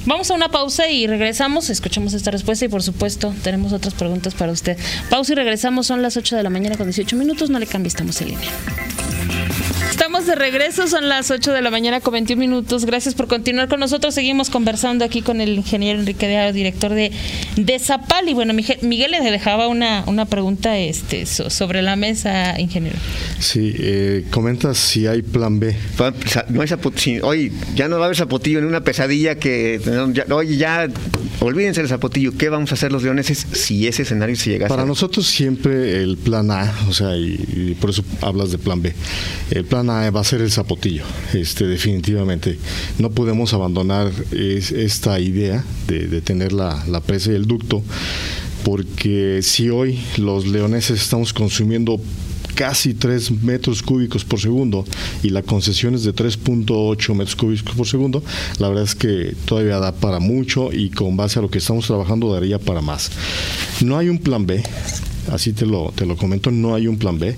Vamos 0.04 0.30
a 0.30 0.34
una 0.34 0.48
pausa 0.48 0.88
y 0.88 1.06
regresamos, 1.06 1.70
escuchamos 1.70 2.12
esta 2.14 2.32
respuesta 2.32 2.64
y 2.64 2.68
por 2.68 2.82
supuesto 2.82 3.32
tenemos 3.44 3.72
otras 3.72 3.94
preguntas 3.94 4.34
para 4.34 4.50
usted. 4.50 4.76
Pausa 5.10 5.32
y 5.32 5.36
regresamos, 5.36 5.86
son 5.86 6.02
las 6.02 6.16
8 6.16 6.36
de 6.36 6.42
la 6.42 6.50
mañana 6.50 6.76
con 6.76 6.86
18 6.86 7.14
minutos, 7.16 7.50
no 7.50 7.58
le 7.60 7.66
cambie, 7.66 7.88
estamos 7.88 8.20
en 8.20 8.28
línea. 8.28 8.50
Estamos 9.92 10.24
de 10.24 10.34
regreso, 10.34 10.88
son 10.88 11.10
las 11.10 11.30
8 11.30 11.52
de 11.52 11.60
la 11.60 11.70
mañana 11.70 12.00
con 12.00 12.14
21 12.14 12.40
minutos. 12.40 12.86
Gracias 12.86 13.14
por 13.14 13.28
continuar 13.28 13.68
con 13.68 13.78
nosotros. 13.78 14.14
Seguimos 14.14 14.48
conversando 14.48 15.04
aquí 15.04 15.20
con 15.20 15.42
el 15.42 15.50
ingeniero 15.50 16.00
Enrique 16.00 16.26
de 16.26 16.50
director 16.50 16.94
de, 16.94 17.12
de 17.56 17.78
Zapal. 17.78 18.26
Y 18.26 18.32
bueno, 18.32 18.54
Miguel, 18.54 19.10
le 19.10 19.30
dejaba 19.30 19.68
una, 19.68 20.02
una 20.06 20.24
pregunta 20.24 20.78
este, 20.78 21.26
sobre 21.26 21.82
la 21.82 21.96
mesa, 21.96 22.58
ingeniero. 22.58 22.96
Sí, 23.38 23.74
eh, 23.78 24.24
comentas 24.30 24.78
si 24.78 25.06
hay 25.06 25.20
plan 25.20 25.60
B. 25.60 25.76
No 26.48 26.62
hay 26.62 26.70
hoy 27.22 27.52
ya 27.76 27.86
no 27.88 27.96
va 27.96 28.04
a 28.04 28.06
haber 28.06 28.16
zapotillo 28.16 28.60
en 28.60 28.64
una 28.64 28.80
pesadilla 28.80 29.34
que. 29.34 29.78
oye, 30.30 30.56
ya 30.56 30.88
olvídense 31.40 31.82
del 31.82 31.88
zapotillo. 31.90 32.32
¿Qué 32.38 32.48
vamos 32.48 32.70
a 32.72 32.76
hacer 32.76 32.92
los 32.92 33.02
leoneses 33.02 33.46
si 33.52 33.86
ese 33.86 34.02
escenario 34.02 34.36
se 34.36 34.52
llegase? 34.52 34.70
Para 34.70 34.86
nosotros 34.86 35.26
siempre 35.26 36.02
el 36.02 36.16
plan 36.16 36.50
A, 36.50 36.72
o 36.88 36.94
sea, 36.94 37.14
y 37.14 37.76
por 37.78 37.90
eso 37.90 38.02
hablas 38.22 38.52
de 38.52 38.58
plan 38.58 38.80
B. 38.80 38.94
El 39.50 39.66
plan 39.66 39.90
A 39.90 39.91
va 40.10 40.20
a 40.20 40.24
ser 40.24 40.40
el 40.40 40.50
zapotillo, 40.50 41.04
este, 41.32 41.66
definitivamente. 41.66 42.58
No 42.98 43.10
podemos 43.10 43.52
abandonar 43.54 44.10
esta 44.32 45.20
idea 45.20 45.64
de, 45.86 46.20
tener 46.20 46.52
la, 46.52 46.84
la 46.88 47.00
presa 47.00 47.32
y 47.32 47.34
el 47.34 47.46
ducto, 47.46 47.82
porque 48.64 49.40
si 49.42 49.70
hoy 49.70 50.00
los 50.16 50.46
leoneses 50.46 51.02
estamos 51.02 51.32
consumiendo 51.32 52.00
casi 52.54 52.94
3 52.94 53.42
metros 53.42 53.82
cúbicos 53.82 54.24
por 54.24 54.40
segundo 54.40 54.84
y 55.22 55.30
la 55.30 55.42
concesión 55.42 55.94
es 55.94 56.04
de 56.04 56.14
3.8 56.14 57.14
metros 57.14 57.36
cúbicos 57.36 57.74
por 57.74 57.86
segundo, 57.86 58.22
la 58.58 58.68
verdad 58.68 58.84
es 58.84 58.94
que 58.94 59.34
todavía 59.44 59.78
da 59.78 59.92
para 59.92 60.20
mucho 60.20 60.72
y 60.72 60.90
con 60.90 61.16
base 61.16 61.38
a 61.38 61.42
lo 61.42 61.50
que 61.50 61.58
estamos 61.58 61.86
trabajando 61.86 62.32
daría 62.32 62.58
para 62.58 62.80
más. 62.80 63.10
No 63.80 63.98
hay 63.98 64.08
un 64.08 64.18
plan 64.18 64.46
B, 64.46 64.62
así 65.30 65.52
te 65.52 65.66
lo, 65.66 65.92
te 65.94 66.06
lo 66.06 66.16
comento, 66.16 66.50
no 66.50 66.74
hay 66.74 66.86
un 66.86 66.98
plan 66.98 67.18
B, 67.18 67.36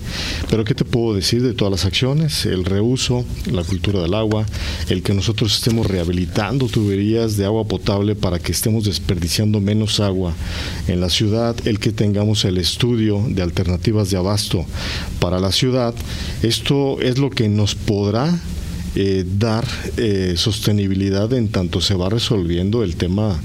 pero 0.49 0.63
¿qué 0.63 0.73
te 0.73 0.85
puedo 0.85 1.15
decir 1.15 1.41
de 1.43 1.53
todas 1.53 1.71
las 1.71 1.85
acciones? 1.85 2.45
El 2.45 2.65
reuso, 2.65 3.25
la 3.51 3.63
cultura 3.63 4.01
del 4.01 4.13
agua, 4.13 4.45
el 4.89 5.03
que 5.03 5.13
nosotros 5.13 5.55
estemos 5.55 5.87
rehabilitando 5.87 6.67
tuberías 6.67 7.37
de 7.37 7.45
agua 7.45 7.65
potable 7.65 8.15
para 8.15 8.39
que 8.39 8.51
estemos 8.51 8.85
desperdiciando 8.85 9.59
menos 9.59 9.99
agua 9.99 10.33
en 10.87 10.99
la 10.99 11.09
ciudad, 11.09 11.55
el 11.65 11.79
que 11.79 11.91
tengamos 11.91 12.45
el 12.45 12.57
estudio 12.57 13.23
de 13.27 13.41
alternativas 13.41 14.09
de 14.09 14.17
abasto 14.17 14.65
para 15.19 15.39
la 15.39 15.51
ciudad, 15.51 15.93
esto 16.41 16.99
es 17.01 17.17
lo 17.17 17.29
que 17.29 17.49
nos 17.49 17.75
podrá 17.75 18.33
eh, 18.95 19.25
dar 19.27 19.65
eh, 19.97 20.35
sostenibilidad 20.37 21.33
en 21.33 21.49
tanto 21.49 21.81
se 21.81 21.95
va 21.95 22.09
resolviendo 22.09 22.81
el 22.81 22.95
tema 22.95 23.37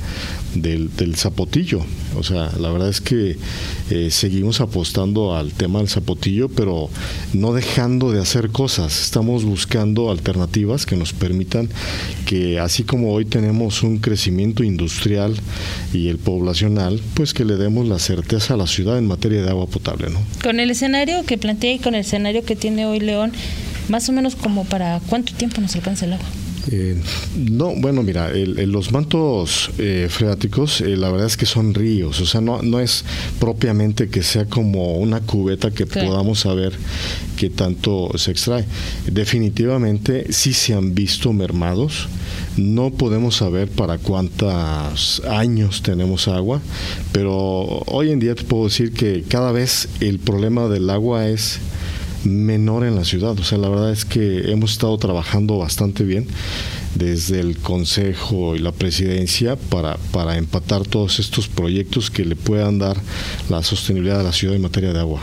del, 0.55 1.17
zapotillo. 1.17 1.81
O 2.17 2.23
sea, 2.23 2.51
la 2.59 2.71
verdad 2.71 2.89
es 2.89 3.01
que 3.01 3.37
eh, 3.91 4.11
seguimos 4.11 4.61
apostando 4.61 5.37
al 5.37 5.53
tema 5.53 5.79
del 5.79 5.89
zapotillo, 5.89 6.49
pero 6.49 6.91
no 7.33 7.53
dejando 7.53 8.11
de 8.13 8.21
hacer 8.21 8.51
cosas. 8.51 9.03
Estamos 9.03 9.45
buscando 9.45 10.11
alternativas 10.11 10.87
que 10.87 10.97
nos 10.97 11.13
permitan 11.13 11.69
que, 12.27 12.59
así 12.59 12.83
como 12.83 13.13
hoy 13.13 13.25
tenemos 13.25 13.83
un 13.83 13.99
crecimiento 13.99 14.65
industrial 14.65 15.35
y 15.93 16.09
el 16.09 16.19
poblacional, 16.19 17.01
pues 17.15 17.35
que 17.35 17.45
le 17.45 17.57
demos 17.57 17.87
la 17.87 17.99
certeza 17.99 18.55
a 18.55 18.57
la 18.57 18.67
ciudad 18.67 18.99
en 18.99 19.07
materia 19.07 19.43
de 19.43 19.51
agua 19.51 19.67
potable. 19.67 20.11
¿no? 20.11 20.21
Con 20.43 20.61
el 20.61 20.71
escenario 20.71 21.25
que 21.25 21.39
plantea 21.39 21.75
y 21.75 21.79
con 21.79 21.95
el 21.95 22.01
escenario 22.01 22.45
que 22.45 22.57
tiene 22.57 22.87
hoy 22.87 23.01
León, 23.01 23.33
más 23.89 24.09
o 24.09 24.13
menos 24.13 24.37
como 24.37 24.65
para 24.65 25.01
cuánto 25.09 25.35
tiempo 25.35 25.61
nos 25.61 25.75
alcanza 25.75 26.07
el 26.07 26.15
agua. 26.15 26.27
Eh, 26.71 26.97
no, 27.37 27.75
bueno, 27.77 28.03
mira, 28.03 28.31
los 28.35 28.93
mantos 28.93 29.71
eh, 29.79 30.09
freáticos, 30.11 30.81
eh, 30.83 30.97
la 30.97 31.11
verdad 31.11 31.27
es 31.27 31.37
que 31.37 31.47
son 31.47 31.73
ríos, 31.73 32.21
o 32.21 32.27
sea, 32.27 32.41
no, 32.41 32.61
no 32.63 32.81
es 32.81 33.05
propiamente 33.39 34.09
que 34.09 34.23
sea 34.23 34.45
como 34.45 34.99
una 34.99 35.21
cubeta 35.21 35.71
que 35.71 35.87
podamos 35.87 36.41
saber 36.41 36.73
qué 37.37 37.49
tanto 37.49 38.11
se 38.17 38.33
extrae. 38.33 38.67
Definitivamente 39.11 40.33
sí 40.33 40.53
se 40.53 40.75
han 40.75 40.95
visto 40.95 41.33
mermados, 41.33 42.09
no 42.57 42.91
podemos 42.91 43.37
saber 43.37 43.69
para 43.69 43.99
cuántos 43.99 45.23
años 45.29 45.83
tenemos 45.83 46.29
agua, 46.29 46.61
pero 47.13 47.83
hoy 47.87 48.11
en 48.11 48.21
día 48.21 48.35
te 48.35 48.45
puedo 48.45 48.65
decir 48.65 48.93
que 48.93 49.25
cada 49.27 49.51
vez 49.53 49.89
el 50.01 50.19
problema 50.19 50.69
del 50.69 50.91
agua 50.91 51.27
es 51.29 51.59
menor 52.25 52.85
en 52.85 52.97
la 52.97 53.05
ciudad. 53.05 53.39
O 53.39 53.45
sea, 53.45 53.59
la 53.59 53.69
verdad 53.69 53.93
es 53.93 54.05
que 54.05 54.51
hemos 54.51 54.73
estado 54.73 54.97
trabajando 54.99 55.59
bastante 55.59 56.05
bien 56.05 56.27
desde 56.95 57.41
el 57.41 57.59
Consejo 57.59 58.57
y 58.57 58.59
la 58.59 58.73
Presidencia 58.73 59.57
para, 59.57 59.97
para 60.13 60.37
empatar 60.37 60.87
todos 60.87 61.19
estos 61.19 61.49
proyectos 61.49 62.11
que 62.11 62.25
le 62.25 62.37
puedan 62.37 62.79
dar 62.79 62.97
la 63.49 63.63
sostenibilidad 63.63 64.21
a 64.21 64.23
la 64.25 64.33
ciudad 64.33 64.57
en 64.57 64.63
materia 64.63 64.93
de 64.93 65.01
agua. 65.01 65.23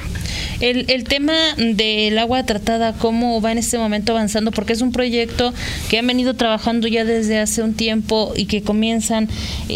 El, 0.60 0.90
el 0.90 1.04
tema 1.04 1.34
del 1.58 2.18
agua 2.18 2.46
tratada, 2.46 2.94
¿cómo 2.94 3.42
va 3.42 3.52
en 3.52 3.58
este 3.58 3.78
momento 3.78 4.14
avanzando? 4.14 4.52
Porque 4.52 4.74
es 4.74 4.82
un 4.82 4.92
proyecto 4.92 5.54
que 5.90 6.00
han 6.00 6.08
venido 6.08 6.34
trabajando 6.34 6.88
ya 6.88 7.06
desde 7.06 7.40
hace 7.40 7.62
un 7.62 7.74
tiempo 7.74 8.34
y 8.36 8.46
que 8.46 8.62
comienzan, 8.62 9.30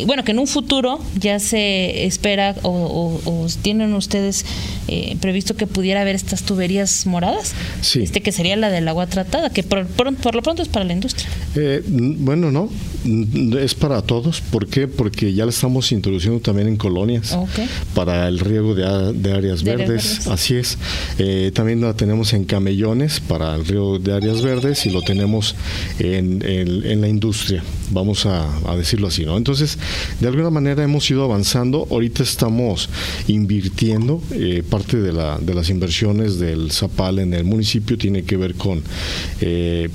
bueno, 0.05 0.23
que 0.23 0.31
en 0.31 0.39
un 0.39 0.47
futuro 0.47 0.99
ya 1.19 1.39
se 1.39 2.05
espera 2.05 2.55
o, 2.63 3.19
tienen 3.61 3.93
ustedes 3.93 4.45
eh, 4.87 5.15
previsto 5.19 5.55
que 5.55 5.67
pudiera 5.67 6.01
haber 6.01 6.15
estas 6.15 6.43
tuberías 6.43 7.05
moradas. 7.05 7.53
Sí. 7.81 8.01
Este 8.03 8.21
que 8.21 8.31
sería 8.31 8.55
la 8.55 8.69
del 8.69 8.87
agua 8.87 9.07
tratada, 9.07 9.49
que 9.49 9.63
por, 9.63 9.85
por, 9.87 10.35
lo 10.35 10.41
pronto 10.41 10.61
es 10.61 10.67
para 10.67 10.85
la 10.85 10.93
industria. 10.93 11.29
Eh, 11.55 11.80
bueno, 11.87 12.51
no, 12.51 12.69
es 13.57 13.75
para 13.75 14.01
todos. 14.01 14.41
¿Por 14.41 14.67
qué? 14.67 14.87
Porque 14.87 15.33
ya 15.33 15.45
la 15.45 15.51
estamos 15.51 15.91
introduciendo 15.91 16.39
también 16.39 16.67
en 16.67 16.77
colonias 16.77 17.37
para 17.93 18.27
el 18.27 18.39
riego 18.39 18.75
de, 18.75 19.33
áreas 19.33 19.63
verdes. 19.63 20.27
Así 20.27 20.55
es. 20.55 20.77
Eh, 21.17 21.51
también 21.53 21.81
la 21.81 21.93
tenemos 21.95 22.33
en 22.33 22.45
camellones 22.45 23.19
para 23.19 23.55
el 23.55 23.65
riego 23.65 23.99
de 23.99 24.13
áreas 24.13 24.41
verdes 24.41 24.85
y 24.85 24.89
lo 24.89 25.01
tenemos 25.01 25.55
en, 25.99 27.01
la 27.01 27.07
industria, 27.07 27.63
vamos 27.91 28.25
a, 28.25 28.47
decirlo 28.75 29.07
así, 29.07 29.25
¿no? 29.25 29.37
Entonces, 29.37 29.77
de 30.19 30.27
alguna 30.27 30.49
manera 30.49 30.83
hemos 30.83 31.09
ido 31.09 31.23
avanzando. 31.23 31.87
Ahorita 31.89 32.23
estamos 32.23 32.89
invirtiendo. 33.27 34.21
Eh, 34.31 34.63
parte 34.67 34.97
de, 34.97 35.13
la, 35.13 35.37
de 35.39 35.53
las 35.53 35.69
inversiones 35.69 36.39
del 36.39 36.71
Zapal 36.71 37.19
en 37.19 37.33
el 37.33 37.43
municipio 37.43 37.97
tiene 37.97 38.23
que 38.23 38.37
ver 38.37 38.55
con 38.55 38.81
eh, 39.41 39.89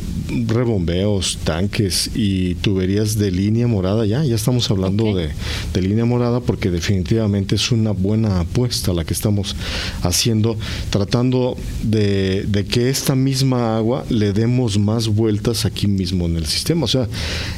rebombeos, 0.47 1.39
tanques 1.45 1.76
y 2.15 2.55
tuberías 2.57 3.19
de 3.19 3.31
línea 3.31 3.67
morada 3.67 4.07
ya, 4.07 4.25
ya 4.25 4.35
estamos 4.35 4.71
hablando 4.71 5.15
de, 5.15 5.29
de, 5.75 5.83
línea 5.83 6.07
morada 6.07 6.41
porque 6.41 6.71
definitivamente 6.71 7.57
es 7.57 7.71
una 7.71 7.91
buena 7.91 8.41
apuesta 8.41 8.95
la 8.95 9.05
que 9.05 9.13
estamos 9.13 9.55
haciendo, 10.03 10.57
tratando 10.89 11.57
de, 11.83 12.45
de 12.49 12.65
que 12.65 12.89
esta 12.89 13.15
misma 13.15 13.77
agua 13.77 14.07
le 14.09 14.33
demos 14.33 14.79
más 14.79 15.09
vueltas 15.09 15.67
aquí 15.67 15.87
mismo 15.87 16.25
en 16.25 16.37
el 16.37 16.47
sistema. 16.47 16.85
O 16.85 16.89
sea, 16.89 17.09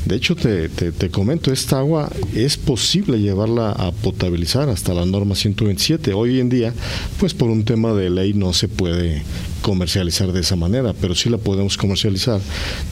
de 0.04 0.16
hecho 0.16 0.34
te, 0.34 0.68
te, 0.68 0.90
te 0.90 1.10
comento, 1.10 1.52
esta 1.52 1.78
agua 1.78 2.10
es 2.34 2.56
posible 2.56 3.20
llevarla 3.20 3.70
a 3.70 3.92
potabilizar 3.92 4.68
hasta 4.68 4.94
la 4.94 5.06
norma 5.06 5.36
127. 5.36 6.12
Hoy 6.12 6.40
en 6.40 6.48
día, 6.48 6.74
pues 7.20 7.34
por 7.34 7.50
un 7.50 7.64
tema 7.64 7.92
de 7.92 8.10
ley 8.10 8.34
no 8.34 8.52
se 8.52 8.66
puede 8.66 9.22
comercializar 9.62 10.32
de 10.32 10.40
esa 10.40 10.56
manera, 10.56 10.94
pero 10.98 11.14
sí 11.14 11.28
la 11.28 11.38
podemos 11.38 11.76
comercializar 11.76 12.40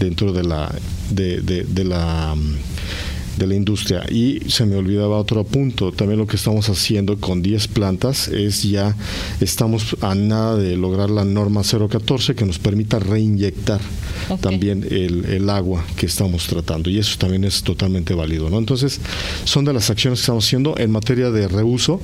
dentro 0.00 0.32
de 0.32 0.44
la 0.44 0.74
de, 1.16 1.40
de, 1.40 1.64
de 1.64 1.84
la 1.84 2.36
de 3.36 3.46
la 3.46 3.54
industria. 3.54 4.04
Y 4.10 4.40
se 4.48 4.66
me 4.66 4.76
olvidaba 4.76 5.18
otro 5.18 5.44
punto, 5.44 5.92
también 5.92 6.18
lo 6.18 6.26
que 6.26 6.36
estamos 6.36 6.68
haciendo 6.68 7.18
con 7.18 7.42
10 7.42 7.68
plantas 7.68 8.28
es 8.28 8.62
ya 8.62 8.96
estamos 9.40 9.96
a 10.00 10.14
nada 10.14 10.56
de 10.56 10.76
lograr 10.76 11.10
la 11.10 11.24
norma 11.24 11.62
014 11.62 12.34
que 12.34 12.44
nos 12.44 12.58
permita 12.58 12.98
reinyectar 12.98 13.80
también 14.40 14.86
el, 14.90 15.24
el, 15.26 15.48
agua 15.50 15.84
que 15.96 16.06
estamos 16.06 16.46
tratando 16.46 16.90
y 16.90 16.98
eso 16.98 17.16
también 17.18 17.44
es 17.44 17.62
totalmente 17.62 18.14
válido. 18.14 18.50
¿no? 18.50 18.58
Entonces, 18.58 19.00
son 19.44 19.64
de 19.64 19.72
las 19.72 19.90
acciones 19.90 20.18
que 20.18 20.22
estamos 20.22 20.44
haciendo 20.44 20.76
en 20.78 20.90
materia 20.90 21.30
de 21.30 21.46
reuso. 21.46 22.00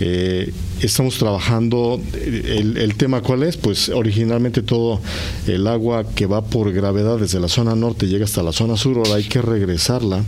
Eh, 0.00 0.52
estamos 0.80 1.18
trabajando, 1.18 2.00
el, 2.14 2.76
el 2.76 2.94
tema 2.96 3.20
cuál 3.20 3.44
es, 3.44 3.56
pues 3.56 3.88
originalmente 3.90 4.62
todo 4.62 5.00
el 5.46 5.66
agua 5.66 6.04
que 6.04 6.26
va 6.26 6.42
por 6.42 6.72
gravedad 6.72 7.18
desde 7.18 7.38
la 7.38 7.48
zona 7.48 7.76
norte 7.76 8.08
llega 8.08 8.24
hasta 8.24 8.42
la 8.42 8.52
zona 8.52 8.76
sur, 8.76 8.96
ahora 8.96 9.14
hay 9.14 9.24
que 9.24 9.40
regresarla 9.40 10.24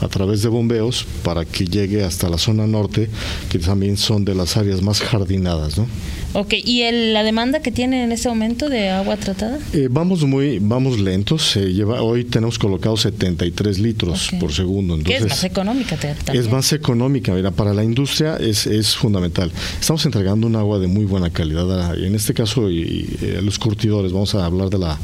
a 0.00 0.08
través 0.08 0.42
de 0.42 0.48
bombeos 0.48 1.06
para 1.22 1.44
que 1.44 1.64
llegue 1.64 2.04
hasta 2.04 2.28
la 2.28 2.38
zona 2.38 2.66
norte, 2.66 3.08
que 3.50 3.58
también 3.58 3.96
son 3.96 4.24
de 4.24 4.34
las 4.34 4.56
áreas 4.56 4.82
más 4.82 5.00
jardinadas, 5.00 5.78
¿no? 5.78 5.86
Ok, 6.34 6.54
¿y 6.62 6.82
el, 6.82 7.14
la 7.14 7.22
demanda 7.22 7.60
que 7.60 7.72
tiene 7.72 8.04
en 8.04 8.12
este 8.12 8.28
momento 8.28 8.68
de 8.68 8.90
agua 8.90 9.16
tratada? 9.16 9.58
Eh, 9.72 9.88
vamos 9.90 10.24
muy, 10.24 10.58
vamos 10.58 11.00
lentos. 11.00 11.50
Se 11.50 11.72
lleva, 11.72 12.02
hoy 12.02 12.24
tenemos 12.24 12.58
colocado 12.58 12.98
73 12.98 13.78
litros 13.78 14.28
okay. 14.28 14.38
por 14.38 14.52
segundo. 14.52 14.94
Entonces, 14.94 15.20
¿Qué 15.20 15.24
es 15.24 15.30
más 15.30 15.44
económica? 15.44 15.96
También? 15.96 16.44
Es 16.44 16.50
más 16.50 16.72
económica. 16.74 17.32
Mira, 17.32 17.50
para 17.50 17.72
la 17.72 17.82
industria 17.82 18.36
es, 18.36 18.66
es 18.66 18.94
fundamental. 18.94 19.50
Estamos 19.80 20.04
entregando 20.04 20.46
un 20.46 20.56
agua 20.56 20.78
de 20.78 20.86
muy 20.86 21.06
buena 21.06 21.30
calidad. 21.30 21.96
En 21.98 22.14
este 22.14 22.34
caso, 22.34 22.70
y, 22.70 22.76
y, 22.76 23.40
los 23.42 23.58
curtidores, 23.58 24.12
vamos 24.12 24.34
a 24.34 24.44
hablar 24.44 24.68
de 24.68 24.78
la, 24.78 24.98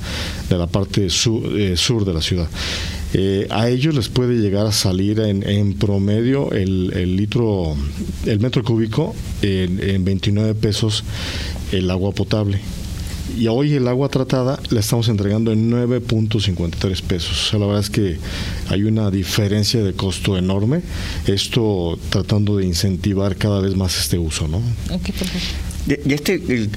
de 0.51 0.59
la 0.59 0.67
parte 0.67 1.09
sur, 1.09 1.43
eh, 1.59 1.77
sur 1.77 2.05
de 2.05 2.13
la 2.13 2.21
ciudad. 2.21 2.49
Eh, 3.17 3.47
a 3.51 3.69
ellos 3.69 3.95
les 3.95 4.09
puede 4.09 4.35
llegar 4.35 4.67
a 4.67 4.73
salir 4.73 5.21
en, 5.21 5.49
en 5.49 5.75
promedio 5.75 6.51
el, 6.53 6.93
el, 6.95 7.17
litro, 7.17 7.77
el 8.27 8.41
metro 8.41 8.65
cúbico 8.65 9.15
en, 9.41 9.81
en 9.83 10.05
29 10.05 10.55
pesos 10.55 11.05
el 11.71 11.91
agua 11.91 12.13
potable 12.13 12.61
y 13.39 13.47
hoy 13.49 13.75
el 13.75 13.89
agua 13.89 14.09
tratada 14.09 14.59
la 14.71 14.81
estamos 14.81 15.09
entregando 15.09 15.53
en 15.53 15.71
9.53 15.71 17.03
pesos. 17.03 17.47
O 17.47 17.51
sea, 17.51 17.59
la 17.59 17.67
verdad 17.67 17.83
es 17.83 17.91
que 17.91 18.19
hay 18.69 18.85
una 18.85 19.11
diferencia 19.11 19.83
de 19.83 19.93
costo 19.95 20.37
enorme. 20.37 20.83
Esto 21.27 21.99
tratando 22.11 22.57
de 22.59 22.67
incentivar 22.67 23.37
cada 23.37 23.61
vez 23.61 23.77
más 23.77 23.99
este 23.99 24.19
uso, 24.19 24.47
¿no? 24.49 24.59
Okay, 24.95 25.15
perfecto. 25.15 26.07
Y 26.07 26.13
este, 26.13 26.35
el, 26.35 26.71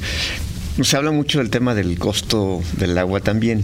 se 0.82 0.98
habla 0.98 1.12
mucho 1.12 1.40
del 1.40 1.50
tema 1.50 1.76
del 1.76 1.98
costo 2.00 2.62
del 2.78 2.98
agua 2.98 3.20
también. 3.20 3.64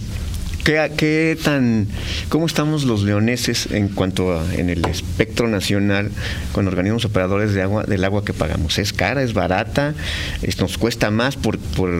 ¿Qué, 0.63 0.91
¿Qué, 0.95 1.37
tan, 1.43 1.87
cómo 2.29 2.45
estamos 2.45 2.85
los 2.85 3.03
leoneses 3.03 3.67
en 3.71 3.89
cuanto 3.89 4.39
a 4.39 4.55
en 4.55 4.69
el 4.69 4.85
espectro 4.85 5.49
nacional 5.49 6.09
con 6.53 6.67
organismos 6.67 7.03
operadores 7.03 7.53
de 7.53 7.61
agua 7.61 7.83
del 7.83 8.03
agua 8.05 8.23
que 8.23 8.33
pagamos? 8.33 8.77
¿Es 8.77 8.93
cara, 8.93 9.23
es 9.23 9.33
barata? 9.33 9.93
Es, 10.41 10.59
¿Nos 10.59 10.77
cuesta 10.77 11.11
más 11.11 11.35
por, 11.35 11.59
por 11.59 11.91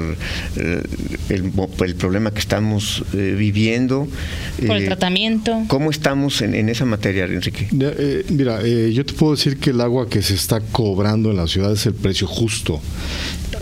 eh, 0.55 0.81
el, 1.27 1.51
el, 1.81 1.95
problema 1.95 2.31
que 2.31 2.39
estamos 2.39 3.03
eh, 3.13 3.35
viviendo? 3.37 4.07
Por 4.65 4.77
el 4.77 4.83
eh, 4.83 4.85
tratamiento. 4.85 5.63
¿Cómo 5.67 5.91
estamos 5.91 6.41
en, 6.41 6.55
en 6.55 6.69
esa 6.69 6.85
materia, 6.85 7.25
Enrique? 7.25 7.67
Eh, 7.77 8.25
mira, 8.29 8.61
yo 8.63 9.05
te 9.05 9.13
puedo 9.13 9.35
decir 9.35 9.57
que 9.57 9.71
el 9.71 9.81
agua 9.81 10.07
que 10.07 10.21
se 10.21 10.35
está 10.35 10.61
cobrando 10.61 11.31
en 11.31 11.37
la 11.37 11.47
ciudad 11.47 11.73
es 11.73 11.85
el 11.85 11.95
precio 11.95 12.27
justo 12.27 12.81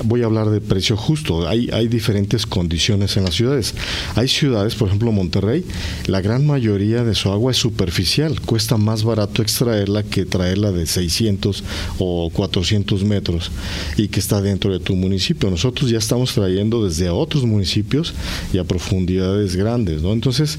voy 0.03 0.23
a 0.23 0.25
hablar 0.25 0.49
de 0.49 0.61
precio 0.61 0.97
justo. 0.97 1.47
Hay, 1.47 1.69
hay 1.71 1.87
diferentes 1.87 2.45
condiciones 2.45 3.17
en 3.17 3.23
las 3.23 3.35
ciudades. 3.35 3.73
Hay 4.15 4.27
ciudades, 4.27 4.75
por 4.75 4.87
ejemplo 4.87 5.11
Monterrey, 5.11 5.65
la 6.07 6.21
gran 6.21 6.45
mayoría 6.45 7.03
de 7.03 7.15
su 7.15 7.31
agua 7.31 7.51
es 7.51 7.57
superficial. 7.57 8.39
Cuesta 8.41 8.77
más 8.77 9.03
barato 9.03 9.41
extraerla 9.41 10.03
que 10.03 10.25
traerla 10.25 10.71
de 10.71 10.85
600 10.85 11.63
o 11.99 12.29
400 12.33 13.03
metros 13.03 13.51
y 13.97 14.07
que 14.07 14.19
está 14.19 14.41
dentro 14.41 14.71
de 14.71 14.79
tu 14.79 14.95
municipio. 14.95 15.49
Nosotros 15.49 15.89
ya 15.89 15.97
estamos 15.97 16.33
trayendo 16.33 16.85
desde 16.85 17.09
otros 17.09 17.43
municipios 17.45 18.13
y 18.53 18.57
a 18.57 18.63
profundidades 18.63 19.55
grandes. 19.55 20.01
¿no? 20.01 20.13
Entonces, 20.13 20.57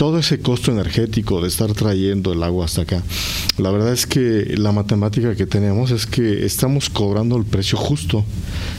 todo 0.00 0.18
ese 0.18 0.38
costo 0.38 0.72
energético 0.72 1.42
de 1.42 1.48
estar 1.48 1.74
trayendo 1.74 2.32
el 2.32 2.42
agua 2.42 2.64
hasta 2.64 2.80
acá, 2.80 3.02
la 3.58 3.70
verdad 3.70 3.92
es 3.92 4.06
que 4.06 4.54
la 4.56 4.72
matemática 4.72 5.36
que 5.36 5.44
tenemos 5.44 5.90
es 5.90 6.06
que 6.06 6.46
estamos 6.46 6.88
cobrando 6.88 7.36
el 7.36 7.44
precio 7.44 7.76
justo. 7.76 8.24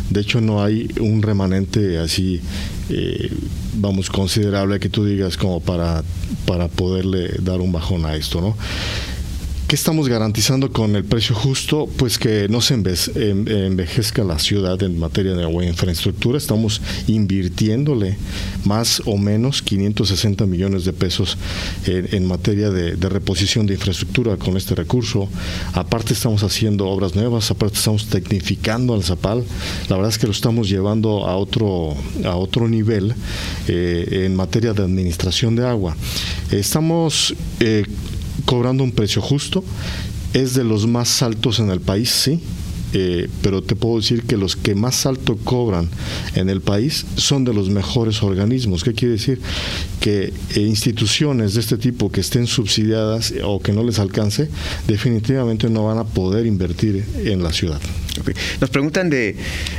De 0.10 0.22
hecho, 0.22 0.42
no 0.42 0.64
hay 0.64 0.90
un 1.00 1.22
remanente 1.22 2.00
así, 2.00 2.42
eh, 2.90 3.32
vamos, 3.76 4.10
considerable 4.10 4.80
que 4.80 4.90
tú 4.90 5.06
digas 5.06 5.38
como 5.38 5.60
para, 5.60 6.04
para 6.48 6.70
poderle 6.70 7.30
dar 7.40 7.62
un 7.62 7.72
bajón 7.72 8.08
a 8.08 8.16
esto, 8.16 8.42
¿no? 8.42 8.58
¿Qué 9.72 9.76
estamos 9.76 10.10
garantizando 10.10 10.74
con 10.74 10.98
el 10.98 11.06
precio 11.06 11.34
justo? 11.34 11.88
Pues 11.98 12.18
que 12.18 12.50
no 12.50 12.60
se 12.60 12.74
envejezca 12.74 14.24
la 14.26 14.38
ciudad 14.38 14.84
en 14.84 15.00
materia 15.00 15.34
de 15.34 15.44
agua 15.44 15.64
e 15.64 15.68
infraestructura. 15.68 16.38
Estamos 16.38 16.82
invirtiéndole 17.08 18.18
más 18.66 19.02
o 19.06 19.18
menos 19.18 19.62
560 19.62 20.46
millones 20.46 20.86
de 20.86 20.94
pesos 20.94 21.38
en, 21.86 22.26
materia 22.26 22.70
de, 22.70 22.96
de, 22.96 23.10
reposición 23.10 23.66
de 23.66 23.74
infraestructura 23.74 24.38
con 24.38 24.58
este 24.58 24.76
recurso. 24.76 25.28
Aparte 25.74 26.14
estamos 26.14 26.44
haciendo 26.44 26.88
obras 26.88 27.16
nuevas, 27.16 27.52
aparte 27.52 27.76
estamos 27.76 28.08
tecnificando 28.08 28.94
al 28.94 29.04
Zapal. 29.04 29.44
La 29.90 29.96
verdad 29.96 30.12
es 30.12 30.18
que 30.18 30.28
lo 30.28 30.34
estamos 30.34 30.70
llevando 30.70 31.28
a 31.28 31.36
otro, 31.36 31.96
a 32.26 32.36
otro 32.36 32.68
nivel 32.68 33.14
eh, 33.68 34.26
en 34.26 34.36
materia 34.36 34.74
de 34.74 34.84
administración 34.84 35.56
de 35.56 35.68
agua. 35.68 35.96
Estamos 36.52 37.36
eh, 37.60 37.86
cobrando 38.46 38.84
un 38.84 38.92
precio 38.92 39.22
justo. 39.22 39.64
Es 40.34 40.54
de 40.54 40.64
los 40.64 40.88
más 40.88 41.22
altos 41.22 41.60
en 41.60 41.72
el 41.72 41.82
país, 41.82 42.10
sí, 42.10 42.40
eh, 42.94 43.30
pero 43.42 43.62
te 43.62 43.76
puedo 43.76 43.98
decir 43.98 44.24
que 44.24 44.38
los 44.38 44.56
que 44.56 44.76
más 44.76 45.06
alto 45.06 45.38
cobran 45.38 45.90
en 46.36 46.50
el 46.50 46.62
país 46.62 47.06
son 47.16 47.46
de 47.46 47.54
los 47.54 47.70
mejores 47.70 48.24
organismos. 48.24 48.84
¿Qué 48.84 48.94
quiere 48.94 49.14
decir? 49.14 49.40
Que 50.00 50.34
eh, 50.56 50.60
instituciones 50.60 51.54
de 51.54 51.62
este 51.62 51.78
tipo 51.78 52.12
que 52.12 52.22
estén 52.22 52.48
subsidiadas 52.48 53.34
o 53.44 53.62
que 53.62 53.72
no 53.72 53.84
les 53.84 54.00
alcance, 54.00 54.50
definitivamente 54.88 55.70
no 55.70 55.86
van 55.86 56.00
a 56.00 56.04
poder 56.04 56.46
invertir 56.46 57.06
en 57.24 57.44
la 57.44 57.54
ciudad. 57.54 57.80
Okay. 58.20 58.34
Nos 58.60 58.70
preguntan 58.70 59.10
de 59.10 59.36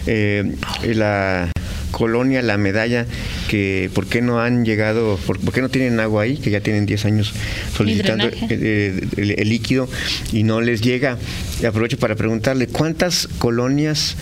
eh, 0.06 0.56
la 0.94 1.50
colonia 1.90 2.42
La 2.42 2.56
Medalla, 2.56 3.06
que 3.52 3.90
por 3.92 4.06
qué 4.06 4.22
no 4.22 4.40
han 4.40 4.64
llegado, 4.64 5.18
por, 5.26 5.38
por 5.38 5.52
qué 5.52 5.60
no 5.60 5.68
tienen 5.68 6.00
agua 6.00 6.22
ahí, 6.22 6.38
que 6.38 6.50
ya 6.50 6.62
tienen 6.62 6.86
10 6.86 7.04
años 7.04 7.34
solicitando 7.76 8.30
el, 8.48 9.10
el, 9.18 9.34
el, 9.36 9.48
líquido 9.50 9.90
y 10.32 10.42
no 10.42 10.62
les 10.62 10.80
llega. 10.80 11.18
Y 11.60 11.66
aprovecho 11.66 11.98
para 11.98 12.16
preguntarle, 12.16 12.66
¿cuántas 12.66 13.28
colonias, 13.36 14.16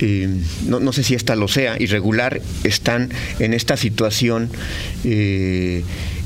eh, 0.00 0.28
no, 0.66 0.80
no, 0.80 0.92
sé 0.92 1.02
si 1.02 1.14
esta 1.14 1.34
lo 1.34 1.48
sea, 1.48 1.80
irregular, 1.80 2.42
están 2.62 3.08
en 3.38 3.54
esta 3.54 3.78
situación? 3.78 4.50
Eh, 5.02 5.82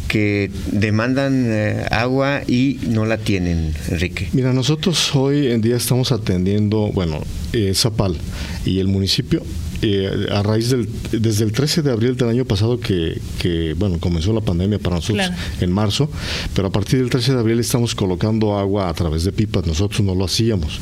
que 0.08 0.50
demandan 0.72 1.44
eh, 1.48 1.84
agua 1.90 2.40
y 2.48 2.78
no 2.88 3.04
la 3.04 3.18
tienen, 3.18 3.74
Enrique? 3.90 4.28
Mira, 4.32 4.52
nosotros 4.52 5.14
hoy 5.14 5.52
en 5.52 5.60
día 5.60 5.76
estamos 5.76 6.10
atendiendo, 6.12 6.90
bueno, 6.92 7.22
eh, 7.52 7.72
Zapal 7.74 8.16
y 8.64 8.80
el 8.80 8.88
municipio 8.88 9.42
eh, 9.82 10.26
a 10.30 10.42
raíz 10.42 10.70
del 10.70 10.88
desde 11.12 11.44
el 11.44 11.52
13 11.52 11.82
de 11.82 11.90
abril 11.92 12.16
del 12.16 12.28
año 12.28 12.44
pasado 12.44 12.80
que, 12.80 13.20
que 13.38 13.74
bueno 13.74 13.98
comenzó 13.98 14.32
la 14.32 14.40
pandemia 14.40 14.78
para 14.78 14.96
nosotros 14.96 15.26
claro. 15.26 15.42
en 15.60 15.72
marzo 15.72 16.10
pero 16.54 16.68
a 16.68 16.70
partir 16.70 17.00
del 17.00 17.10
13 17.10 17.34
de 17.34 17.38
abril 17.38 17.60
estamos 17.60 17.94
colocando 17.94 18.58
agua 18.58 18.88
a 18.88 18.94
través 18.94 19.24
de 19.24 19.32
pipas 19.32 19.66
nosotros 19.66 20.00
no 20.00 20.14
lo 20.14 20.24
hacíamos 20.24 20.80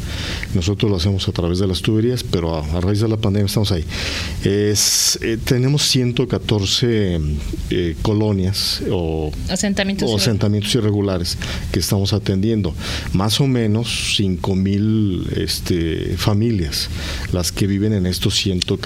nosotros 0.55 0.91
lo 0.91 0.97
hacemos 0.97 1.29
a 1.29 1.33
través 1.33 1.59
de 1.59 1.67
las 1.67 1.83
tuberías 1.83 2.23
pero 2.23 2.55
a, 2.55 2.77
a 2.77 2.81
raíz 2.81 3.01
de 3.01 3.09
la 3.09 3.17
pandemia 3.17 3.47
estamos 3.47 3.73
ahí 3.73 3.85
es, 4.45 5.19
eh, 5.23 5.39
tenemos 5.43 5.83
114 5.83 7.21
eh, 7.71 7.97
colonias 8.03 8.83
o 8.91 9.33
asentamientos, 9.49 10.11
o 10.11 10.17
asentamientos 10.17 10.75
irregulares 10.75 11.37
que 11.73 11.81
estamos 11.81 12.13
atendiendo 12.13 12.75
más 13.13 13.41
o 13.41 13.47
menos 13.47 14.15
5 14.17 14.55
mil 14.55 15.27
este, 15.37 16.15
familias 16.17 16.37
familias 16.37 16.89
las 17.33 17.51
que 17.51 17.67
viven 17.67 17.95
en 17.95 18.05
estos 18.05 18.35
114. 18.35 18.86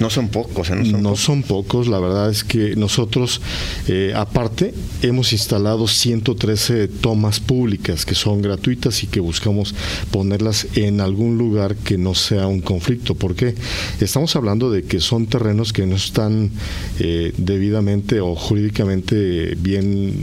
No 0.00 0.10
son 0.10 0.28
pocos, 0.28 0.70
¿eh? 0.70 0.76
no, 0.76 1.16
son, 1.16 1.42
pocos. 1.42 1.88
La 1.88 1.98
verdad 1.98 2.30
es 2.30 2.44
que 2.44 2.76
nosotros, 2.76 3.40
eh, 3.88 4.12
aparte, 4.14 4.74
hemos 5.02 5.32
instalado 5.32 5.86
113 5.86 6.88
tomas 6.88 7.40
públicas 7.40 8.04
que 8.04 8.14
son 8.14 8.42
gratuitas 8.42 9.02
y 9.02 9.06
que 9.06 9.20
buscamos 9.20 9.74
ponerlas 10.10 10.66
en 10.74 11.00
algún 11.00 11.38
lugar 11.38 11.76
que 11.76 11.98
no 11.98 12.14
sea 12.14 12.46
un 12.46 12.60
conflicto. 12.60 13.14
porque 13.14 13.54
Estamos 14.00 14.36
hablando 14.36 14.70
de 14.70 14.84
que 14.84 15.00
son 15.00 15.26
terrenos 15.26 15.72
que 15.72 15.86
no 15.86 15.96
están 15.96 16.50
eh, 16.98 17.32
debidamente 17.36 18.20
o 18.20 18.34
jurídicamente 18.34 19.54
bien 19.56 20.22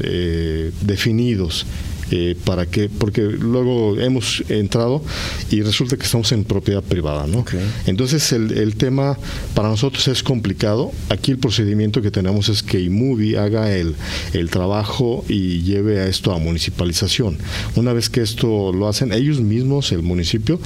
definidos 0.82 1.66
eh, 2.14 2.36
para 2.44 2.66
que, 2.66 2.90
porque 2.90 3.22
luego 3.22 3.98
hemos 3.98 4.44
entrado 4.50 5.02
y 5.50 5.62
resulta 5.62 5.96
que 5.96 6.04
estamos 6.04 6.32
en 6.34 6.44
propiedad 6.44 6.84
privada, 6.84 7.26
¿no? 7.26 7.46
Entonces 7.86 8.34
el, 8.34 8.52
el, 8.58 8.76
tema 8.76 9.18
para 9.54 9.70
nosotros 9.70 10.08
es 10.10 10.22
complicado. 10.22 10.92
Aquí 11.08 11.32
el 11.32 11.38
procedimiento 11.38 12.02
que 12.02 12.12
tenemos 12.12 12.50
es 12.50 12.64
que 12.64 12.82
IMUBI 12.82 13.36
haga 13.36 13.74
el, 13.74 13.96
el 14.34 14.50
trabajo 14.50 15.24
y 15.30 15.62
lleve 15.62 16.02
a 16.02 16.08
esto 16.08 16.34
a 16.34 16.38
municipalización. 16.38 17.38
Una 17.78 17.94
vez 17.94 18.10
que 18.10 18.22
esto 18.22 18.74
lo 18.74 18.90
hacen 18.90 19.14
ellos 19.14 19.40
mismos, 19.40 19.94
el 19.94 20.04
municipio, 20.04 20.60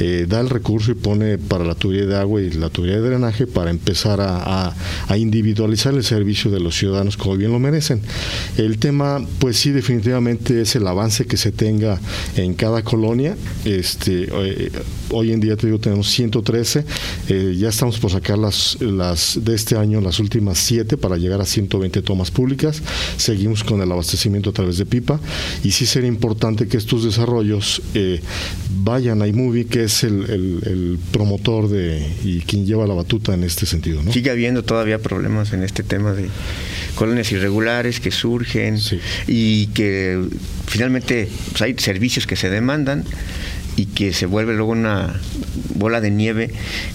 eh, 0.00 0.26
da 0.28 0.40
el 0.40 0.50
recurso 0.50 0.90
y 0.92 0.96
pone 0.96 1.38
para 1.38 1.64
la 1.64 1.74
tubería 1.74 2.04
de 2.04 2.16
agua 2.16 2.42
y 2.42 2.50
la 2.50 2.68
tubería 2.68 3.00
de 3.00 3.08
drenaje 3.08 3.46
para 3.46 3.70
empezar 3.70 4.20
a, 4.20 4.74
a 5.08 5.16
individualizar 5.16 5.94
el 5.94 6.04
servicio 6.04 6.50
de 6.50 6.60
los 6.60 6.76
ciudadanos 6.76 7.16
como 7.16 7.38
bien 7.38 7.52
lo 7.52 7.58
merecen. 7.58 8.02
El 8.58 8.78
tema, 8.78 9.24
pues 9.38 9.56
sí, 9.56 9.70
definitivamente 9.70 10.60
es 10.60 10.76
el 10.76 10.89
avance 10.90 11.26
que 11.26 11.36
se 11.36 11.52
tenga 11.52 12.00
en 12.36 12.54
cada 12.54 12.82
colonia. 12.82 13.36
Este, 13.64 14.28
eh, 14.30 14.70
hoy 15.10 15.32
en 15.32 15.40
día 15.40 15.56
te 15.56 15.66
digo, 15.66 15.78
tenemos 15.78 16.08
113, 16.08 16.84
eh, 17.28 17.56
ya 17.58 17.68
estamos 17.68 17.98
por 17.98 18.10
sacar 18.10 18.38
las, 18.38 18.76
las 18.80 19.38
de 19.42 19.54
este 19.54 19.76
año, 19.76 20.00
las 20.00 20.18
últimas 20.20 20.58
7 20.58 20.96
para 20.96 21.16
llegar 21.16 21.40
a 21.40 21.46
120 21.46 22.02
tomas 22.02 22.30
públicas. 22.30 22.82
Seguimos 23.16 23.64
con 23.64 23.80
el 23.80 23.90
abastecimiento 23.90 24.50
a 24.50 24.52
través 24.52 24.78
de 24.78 24.86
pipa 24.86 25.20
y 25.64 25.72
sí 25.72 25.86
sería 25.86 26.08
importante 26.08 26.68
que 26.68 26.76
estos 26.76 27.04
desarrollos 27.04 27.82
eh, 27.94 28.20
vayan 28.82 29.22
a 29.22 29.26
iMovie, 29.26 29.66
que 29.66 29.84
es 29.84 30.04
el, 30.04 30.98
promotor 31.12 31.68
de 31.68 32.06
y 32.24 32.40
quien 32.40 32.66
lleva 32.66 32.86
la 32.86 32.94
batuta 32.94 33.34
en 33.34 33.44
este 33.44 33.66
sentido. 33.66 34.02
¿no? 34.02 34.12
Sigue 34.12 34.30
habiendo 34.30 34.62
todavía 34.62 34.98
problemas 34.98 35.52
en 35.52 35.62
este 35.62 35.82
tema 35.82 36.12
de 36.12 36.28
colonias 37.00 37.32
irregulares 37.32 37.98
que 37.98 38.10
surgen 38.10 38.78
y 39.26 39.68
que 39.68 40.22
finalmente 40.66 41.30
pues, 41.48 41.62
hay 41.62 41.74
servicios 41.78 42.26
que 42.26 42.36
se 42.36 42.50
demandan 42.50 43.06
y 43.74 43.86
que 43.86 44.12
se 44.12 44.26
vuelve 44.26 44.52
luego 44.52 44.72
una 44.72 45.18
bola 45.76 46.02
de 46.02 46.10
nieve 46.10 46.50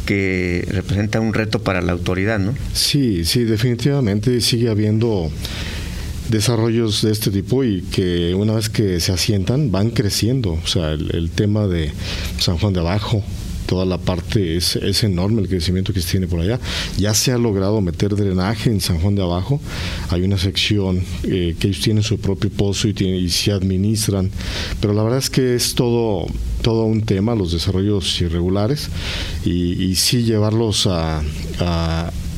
que 0.06 0.64
representa 0.70 1.20
un 1.20 1.34
reto 1.34 1.64
para 1.64 1.82
la 1.82 1.94
autoridad, 1.94 2.38
¿no? 2.38 2.54
Sí, 2.72 3.26
sí, 3.26 3.46
definitivamente 3.46 4.42
sigue 4.42 4.70
habiendo 4.70 5.32
desarrollos 6.30 7.02
de 7.02 7.12
este 7.12 7.32
tipo 7.32 7.64
y 7.64 7.82
que 7.82 8.36
una 8.36 8.54
vez 8.54 8.70
que 8.70 9.00
se 9.00 9.12
asientan 9.12 9.72
van 9.72 9.90
creciendo. 9.90 10.52
O 10.52 10.68
sea, 10.68 10.92
el 10.92 11.32
tema 11.34 11.66
de 11.66 11.92
San 12.38 12.60
Juan 12.60 12.74
de 12.74 12.82
Abajo, 12.82 13.24
toda 13.66 13.86
la 13.86 13.98
parte 13.98 14.58
es, 14.58 14.76
es 14.76 15.04
enorme 15.04 15.42
el 15.42 15.48
crecimiento 15.48 15.94
que 15.94 16.02
se 16.02 16.12
tiene 16.12 16.28
por 16.28 16.40
allá. 16.40 16.60
Ya 16.98 17.14
se 17.14 17.32
ha 17.32 17.38
logrado 17.38 17.82
meter 17.82 18.16
drenaje 18.16 18.70
en 18.70 18.82
San 18.82 19.00
Juan 19.00 19.16
de 19.16 19.24
Abajo. 19.24 19.60
Hay 20.10 20.24
una 20.24 20.38
sección 20.38 21.04
eh, 21.24 21.56
que 21.60 21.68
ellos 21.68 21.82
tienen 21.82 22.04
su 22.04 22.18
propio 22.18 22.50
pozo 22.50 22.88
y, 22.88 22.92
y 22.92 23.30
se 23.30 23.52
administran. 23.52 24.32
Pero 24.80 24.94
la 24.94 25.04
verdad 25.04 25.20
es 25.20 25.30
que 25.30 25.56
es 25.56 25.76
todo, 25.76 26.28
todo 26.62 26.86
un 26.86 27.02
tema, 27.02 27.36
los 27.36 27.52
desarrollos 27.52 28.22
irregulares, 28.22 28.90
y 29.46 29.94
sí 29.96 30.24
llevarlos 30.24 30.88
a, 30.88 31.22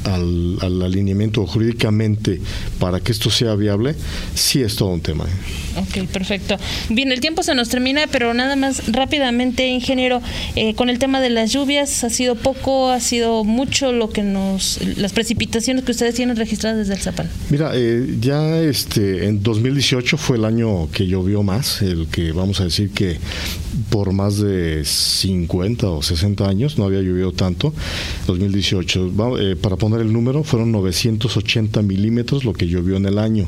al, 0.08 0.58
al, 0.62 0.82
alineamiento 0.82 1.46
jurídicamente 1.46 2.40
para 2.80 3.00
que 3.00 3.12
esto 3.12 3.30
sea 3.30 3.56
viable, 3.56 3.96
sí 4.34 4.62
es 4.62 4.76
todo 4.76 4.90
un 4.90 5.02
tema. 5.02 5.26
¿eh? 5.26 5.80
Ok, 5.80 6.08
perfecto. 6.08 6.58
Bien, 6.90 7.12
el 7.12 7.20
tiempo 7.20 7.44
se 7.44 7.54
nos 7.54 7.70
termina, 7.70 8.08
pero 8.08 8.34
nada 8.34 8.56
más 8.56 8.92
rápidamente, 8.92 9.68
ingeniero, 9.68 10.22
eh, 10.56 10.74
con 10.74 10.90
el 10.90 11.00
tema 11.00 11.22
de 11.22 11.30
las 11.30 11.52
lluvias, 11.52 12.04
¿ha 12.04 12.10
sido 12.10 12.36
poco, 12.36 12.90
ha 12.90 13.00
sido 13.00 13.44
mucho 13.44 13.92
lo 13.92 14.10
que 14.10 14.24
nos, 14.24 14.80
las 14.98 15.14
precipitaciones 15.14 15.84
que 15.84 15.92
ustedes 15.92 16.16
tienen 16.16 16.36
registradas 16.36 16.78
desde 16.78 16.94
el 16.94 17.00
Zapal? 17.00 17.30
Mira, 17.50 17.72
eh, 17.76 18.18
ya 18.20 18.60
este, 18.62 19.28
en 19.28 19.44
2018 19.44 20.18
fue 20.18 20.38
el 20.38 20.46
año 20.46 20.90
que 20.92 21.06
llovió 21.06 21.44
más, 21.44 21.82
el 21.82 22.08
que 22.08 22.32
vamos 22.32 22.60
a 22.60 22.64
decir 22.64 22.90
que 22.92 23.18
por 23.90 24.12
más 24.14 24.38
de 24.38 24.84
50 24.84 25.90
o 25.90 26.02
60 26.02 26.48
años 26.48 26.78
no 26.78 26.86
había 26.86 27.02
llovido 27.02 27.32
tanto. 27.32 27.74
2018, 28.28 29.12
para 29.62 29.76
poner 29.76 30.02
el 30.02 30.12
número, 30.12 30.44
fueron 30.44 30.72
980 30.72 31.82
milímetros 31.82 32.44
lo 32.44 32.54
que 32.54 32.68
llovió 32.68 32.98
en 32.98 33.06
el 33.06 33.18
año. 33.18 33.48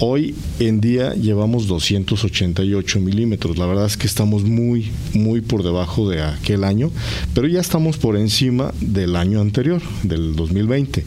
Hoy 0.00 0.34
en 0.60 0.80
día 0.80 1.14
llevamos 1.14 1.66
288 1.66 3.00
milímetros. 3.00 3.58
La 3.58 3.66
verdad 3.66 3.86
es 3.86 3.96
que 3.96 4.06
estamos 4.06 4.44
muy, 4.44 4.90
muy 5.14 5.40
por 5.40 5.62
debajo 5.62 6.08
de 6.08 6.22
aquel 6.22 6.64
año, 6.64 6.90
pero 7.34 7.48
ya 7.48 7.60
estamos 7.60 7.96
por 7.96 8.16
encima 8.16 8.72
del 8.80 9.16
año 9.16 9.40
anterior, 9.40 9.82
del 10.02 10.36
2020. 10.36 11.04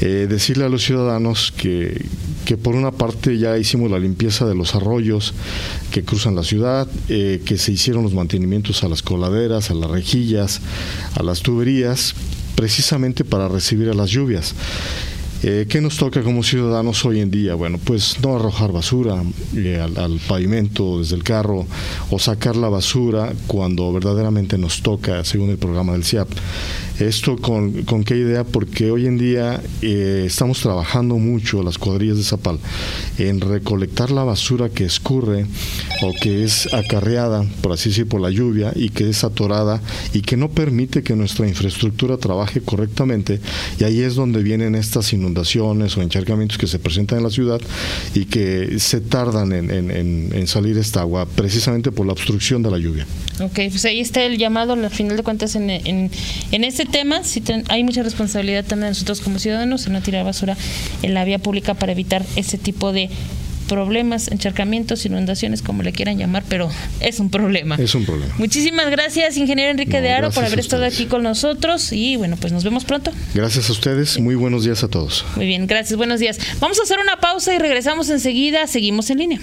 Eh, 0.00 0.26
decirle 0.28 0.64
a 0.64 0.68
los 0.68 0.84
ciudadanos 0.84 1.52
que, 1.56 2.04
que, 2.46 2.56
por 2.56 2.74
una 2.74 2.92
parte 2.92 3.36
ya 3.36 3.58
hicimos 3.58 3.90
la 3.90 3.98
limpieza 3.98 4.46
de 4.46 4.54
los 4.54 4.74
arroyos 4.74 5.34
que 5.90 6.02
cruzan 6.02 6.34
la 6.34 6.42
ciudad, 6.42 6.88
eh, 7.08 7.42
que 7.44 7.58
se 7.58 7.72
hicieron 7.72 8.02
los 8.02 8.14
mantenimientos 8.14 8.82
a 8.84 8.88
las 8.88 9.02
coladeras, 9.02 9.70
a 9.70 9.74
las 9.74 9.90
rejillas, 9.90 10.60
a 11.14 11.22
las 11.22 11.42
tuberías, 11.42 12.14
precisamente 12.54 13.24
para 13.24 13.48
recibir 13.48 13.90
a 13.90 13.94
las 13.94 14.10
lluvias. 14.10 14.54
Eh, 15.42 15.66
¿Qué 15.68 15.80
nos 15.82 15.98
toca 15.98 16.22
como 16.22 16.42
ciudadanos 16.42 17.04
hoy 17.04 17.20
en 17.20 17.30
día? 17.30 17.54
Bueno, 17.54 17.78
pues 17.82 18.16
no 18.22 18.36
arrojar 18.36 18.72
basura 18.72 19.22
eh, 19.54 19.78
al, 19.78 20.18
pavimento 20.26 20.98
desde 20.98 21.14
el 21.14 21.24
carro 21.24 21.66
o 22.10 22.18
sacar 22.18 22.56
la 22.56 22.70
basura 22.70 23.32
cuando 23.46 23.92
verdaderamente 23.92 24.56
nos 24.56 24.82
toca, 24.82 25.22
según 25.24 25.50
el 25.50 25.58
programa 25.58 25.92
del 25.92 26.04
CIAP. 26.04 26.28
¿Esto 26.98 27.36
con, 27.36 27.82
con 27.82 28.04
qué 28.04 28.16
idea? 28.16 28.44
Porque 28.44 28.90
hoy 28.90 29.06
en 29.06 29.18
día 29.18 29.60
eh, 29.82 30.24
estamos 30.26 30.60
trabajando 30.60 31.16
mucho, 31.18 31.62
las 31.62 31.76
cuadrillas 31.76 32.16
de 32.16 32.22
Zapal, 32.22 32.58
en 33.18 33.42
recolectar 33.42 34.10
la 34.10 34.24
basura 34.24 34.70
que 34.70 34.84
escurre 34.84 35.44
o 36.02 36.12
que 36.18 36.44
es 36.44 36.72
acarreada, 36.72 37.44
por 37.60 37.72
así 37.72 37.90
decir, 37.90 38.08
por 38.08 38.22
la 38.22 38.30
lluvia 38.30 38.72
y 38.74 38.88
que 38.88 39.10
es 39.10 39.24
atorada 39.24 39.82
y 40.14 40.22
que 40.22 40.38
no 40.38 40.48
permite 40.48 41.02
que 41.02 41.14
nuestra 41.14 41.46
infraestructura 41.46 42.16
trabaje 42.16 42.62
correctamente. 42.62 43.40
Y 43.78 43.84
ahí 43.84 44.00
es 44.00 44.14
donde 44.14 44.42
vienen 44.42 44.74
estas 44.74 45.12
inundaciones 45.12 45.96
o 45.98 46.02
encharcamientos 46.02 46.56
que 46.56 46.66
se 46.66 46.78
presentan 46.78 47.18
en 47.18 47.24
la 47.24 47.30
ciudad 47.30 47.60
y 48.14 48.24
que 48.24 48.78
se 48.78 49.02
tardan 49.02 49.52
en, 49.52 49.70
en, 49.70 50.46
salir 50.46 50.78
esta 50.78 51.00
agua 51.00 51.26
precisamente 51.26 51.90
por 51.90 52.06
la 52.06 52.12
obstrucción 52.12 52.62
de 52.62 52.70
la 52.70 52.78
lluvia. 52.78 53.06
Ok, 53.40 53.54
pues 53.68 53.84
ahí 53.84 54.00
está 54.00 54.24
el 54.24 54.38
llamado, 54.38 54.72
al 54.72 54.90
final 54.90 55.16
de 55.16 55.22
cuentas, 55.22 55.56
en, 55.56 55.68
en, 55.68 56.10
en 56.52 56.64
este 56.64 56.85
tema 56.86 57.22
hay 57.68 57.84
mucha 57.84 58.02
responsabilidad 58.02 58.64
también 58.64 58.86
de 58.86 58.90
nosotros 58.90 59.20
como 59.20 59.38
ciudadanos 59.38 59.86
en 59.86 59.92
no 59.92 60.02
tirar 60.02 60.24
basura 60.24 60.56
en 61.02 61.14
la 61.14 61.24
vía 61.24 61.38
pública 61.38 61.74
para 61.74 61.92
evitar 61.92 62.24
ese 62.36 62.58
tipo 62.58 62.92
de 62.92 63.10
problemas, 63.66 64.28
encharcamientos, 64.28 65.04
inundaciones, 65.06 65.60
como 65.62 65.82
le 65.82 65.92
quieran 65.92 66.18
llamar, 66.18 66.44
pero 66.48 66.70
es 67.00 67.20
un 67.20 67.30
problema. 67.30 67.76
Es 67.76 67.94
un 67.94 68.04
problema. 68.04 68.32
Muchísimas 68.38 68.90
gracias, 68.90 69.36
ingeniero 69.36 69.70
Enrique 69.70 70.00
de 70.00 70.12
Aro, 70.12 70.30
por 70.30 70.44
haber 70.44 70.60
estado 70.60 70.84
aquí 70.84 71.06
con 71.06 71.22
nosotros 71.22 71.92
y 71.92 72.16
bueno, 72.16 72.36
pues 72.36 72.52
nos 72.52 72.64
vemos 72.64 72.84
pronto. 72.84 73.12
Gracias 73.34 73.68
a 73.68 73.72
ustedes, 73.72 74.18
muy 74.18 74.34
buenos 74.34 74.64
días 74.64 74.82
a 74.84 74.88
todos. 74.88 75.24
Muy 75.36 75.46
bien, 75.46 75.66
gracias, 75.66 75.96
buenos 75.96 76.20
días. 76.20 76.38
Vamos 76.60 76.78
a 76.78 76.84
hacer 76.84 76.98
una 77.00 77.16
pausa 77.16 77.54
y 77.54 77.58
regresamos 77.58 78.08
enseguida, 78.08 78.66
seguimos 78.66 79.10
en 79.10 79.18
línea. 79.18 79.40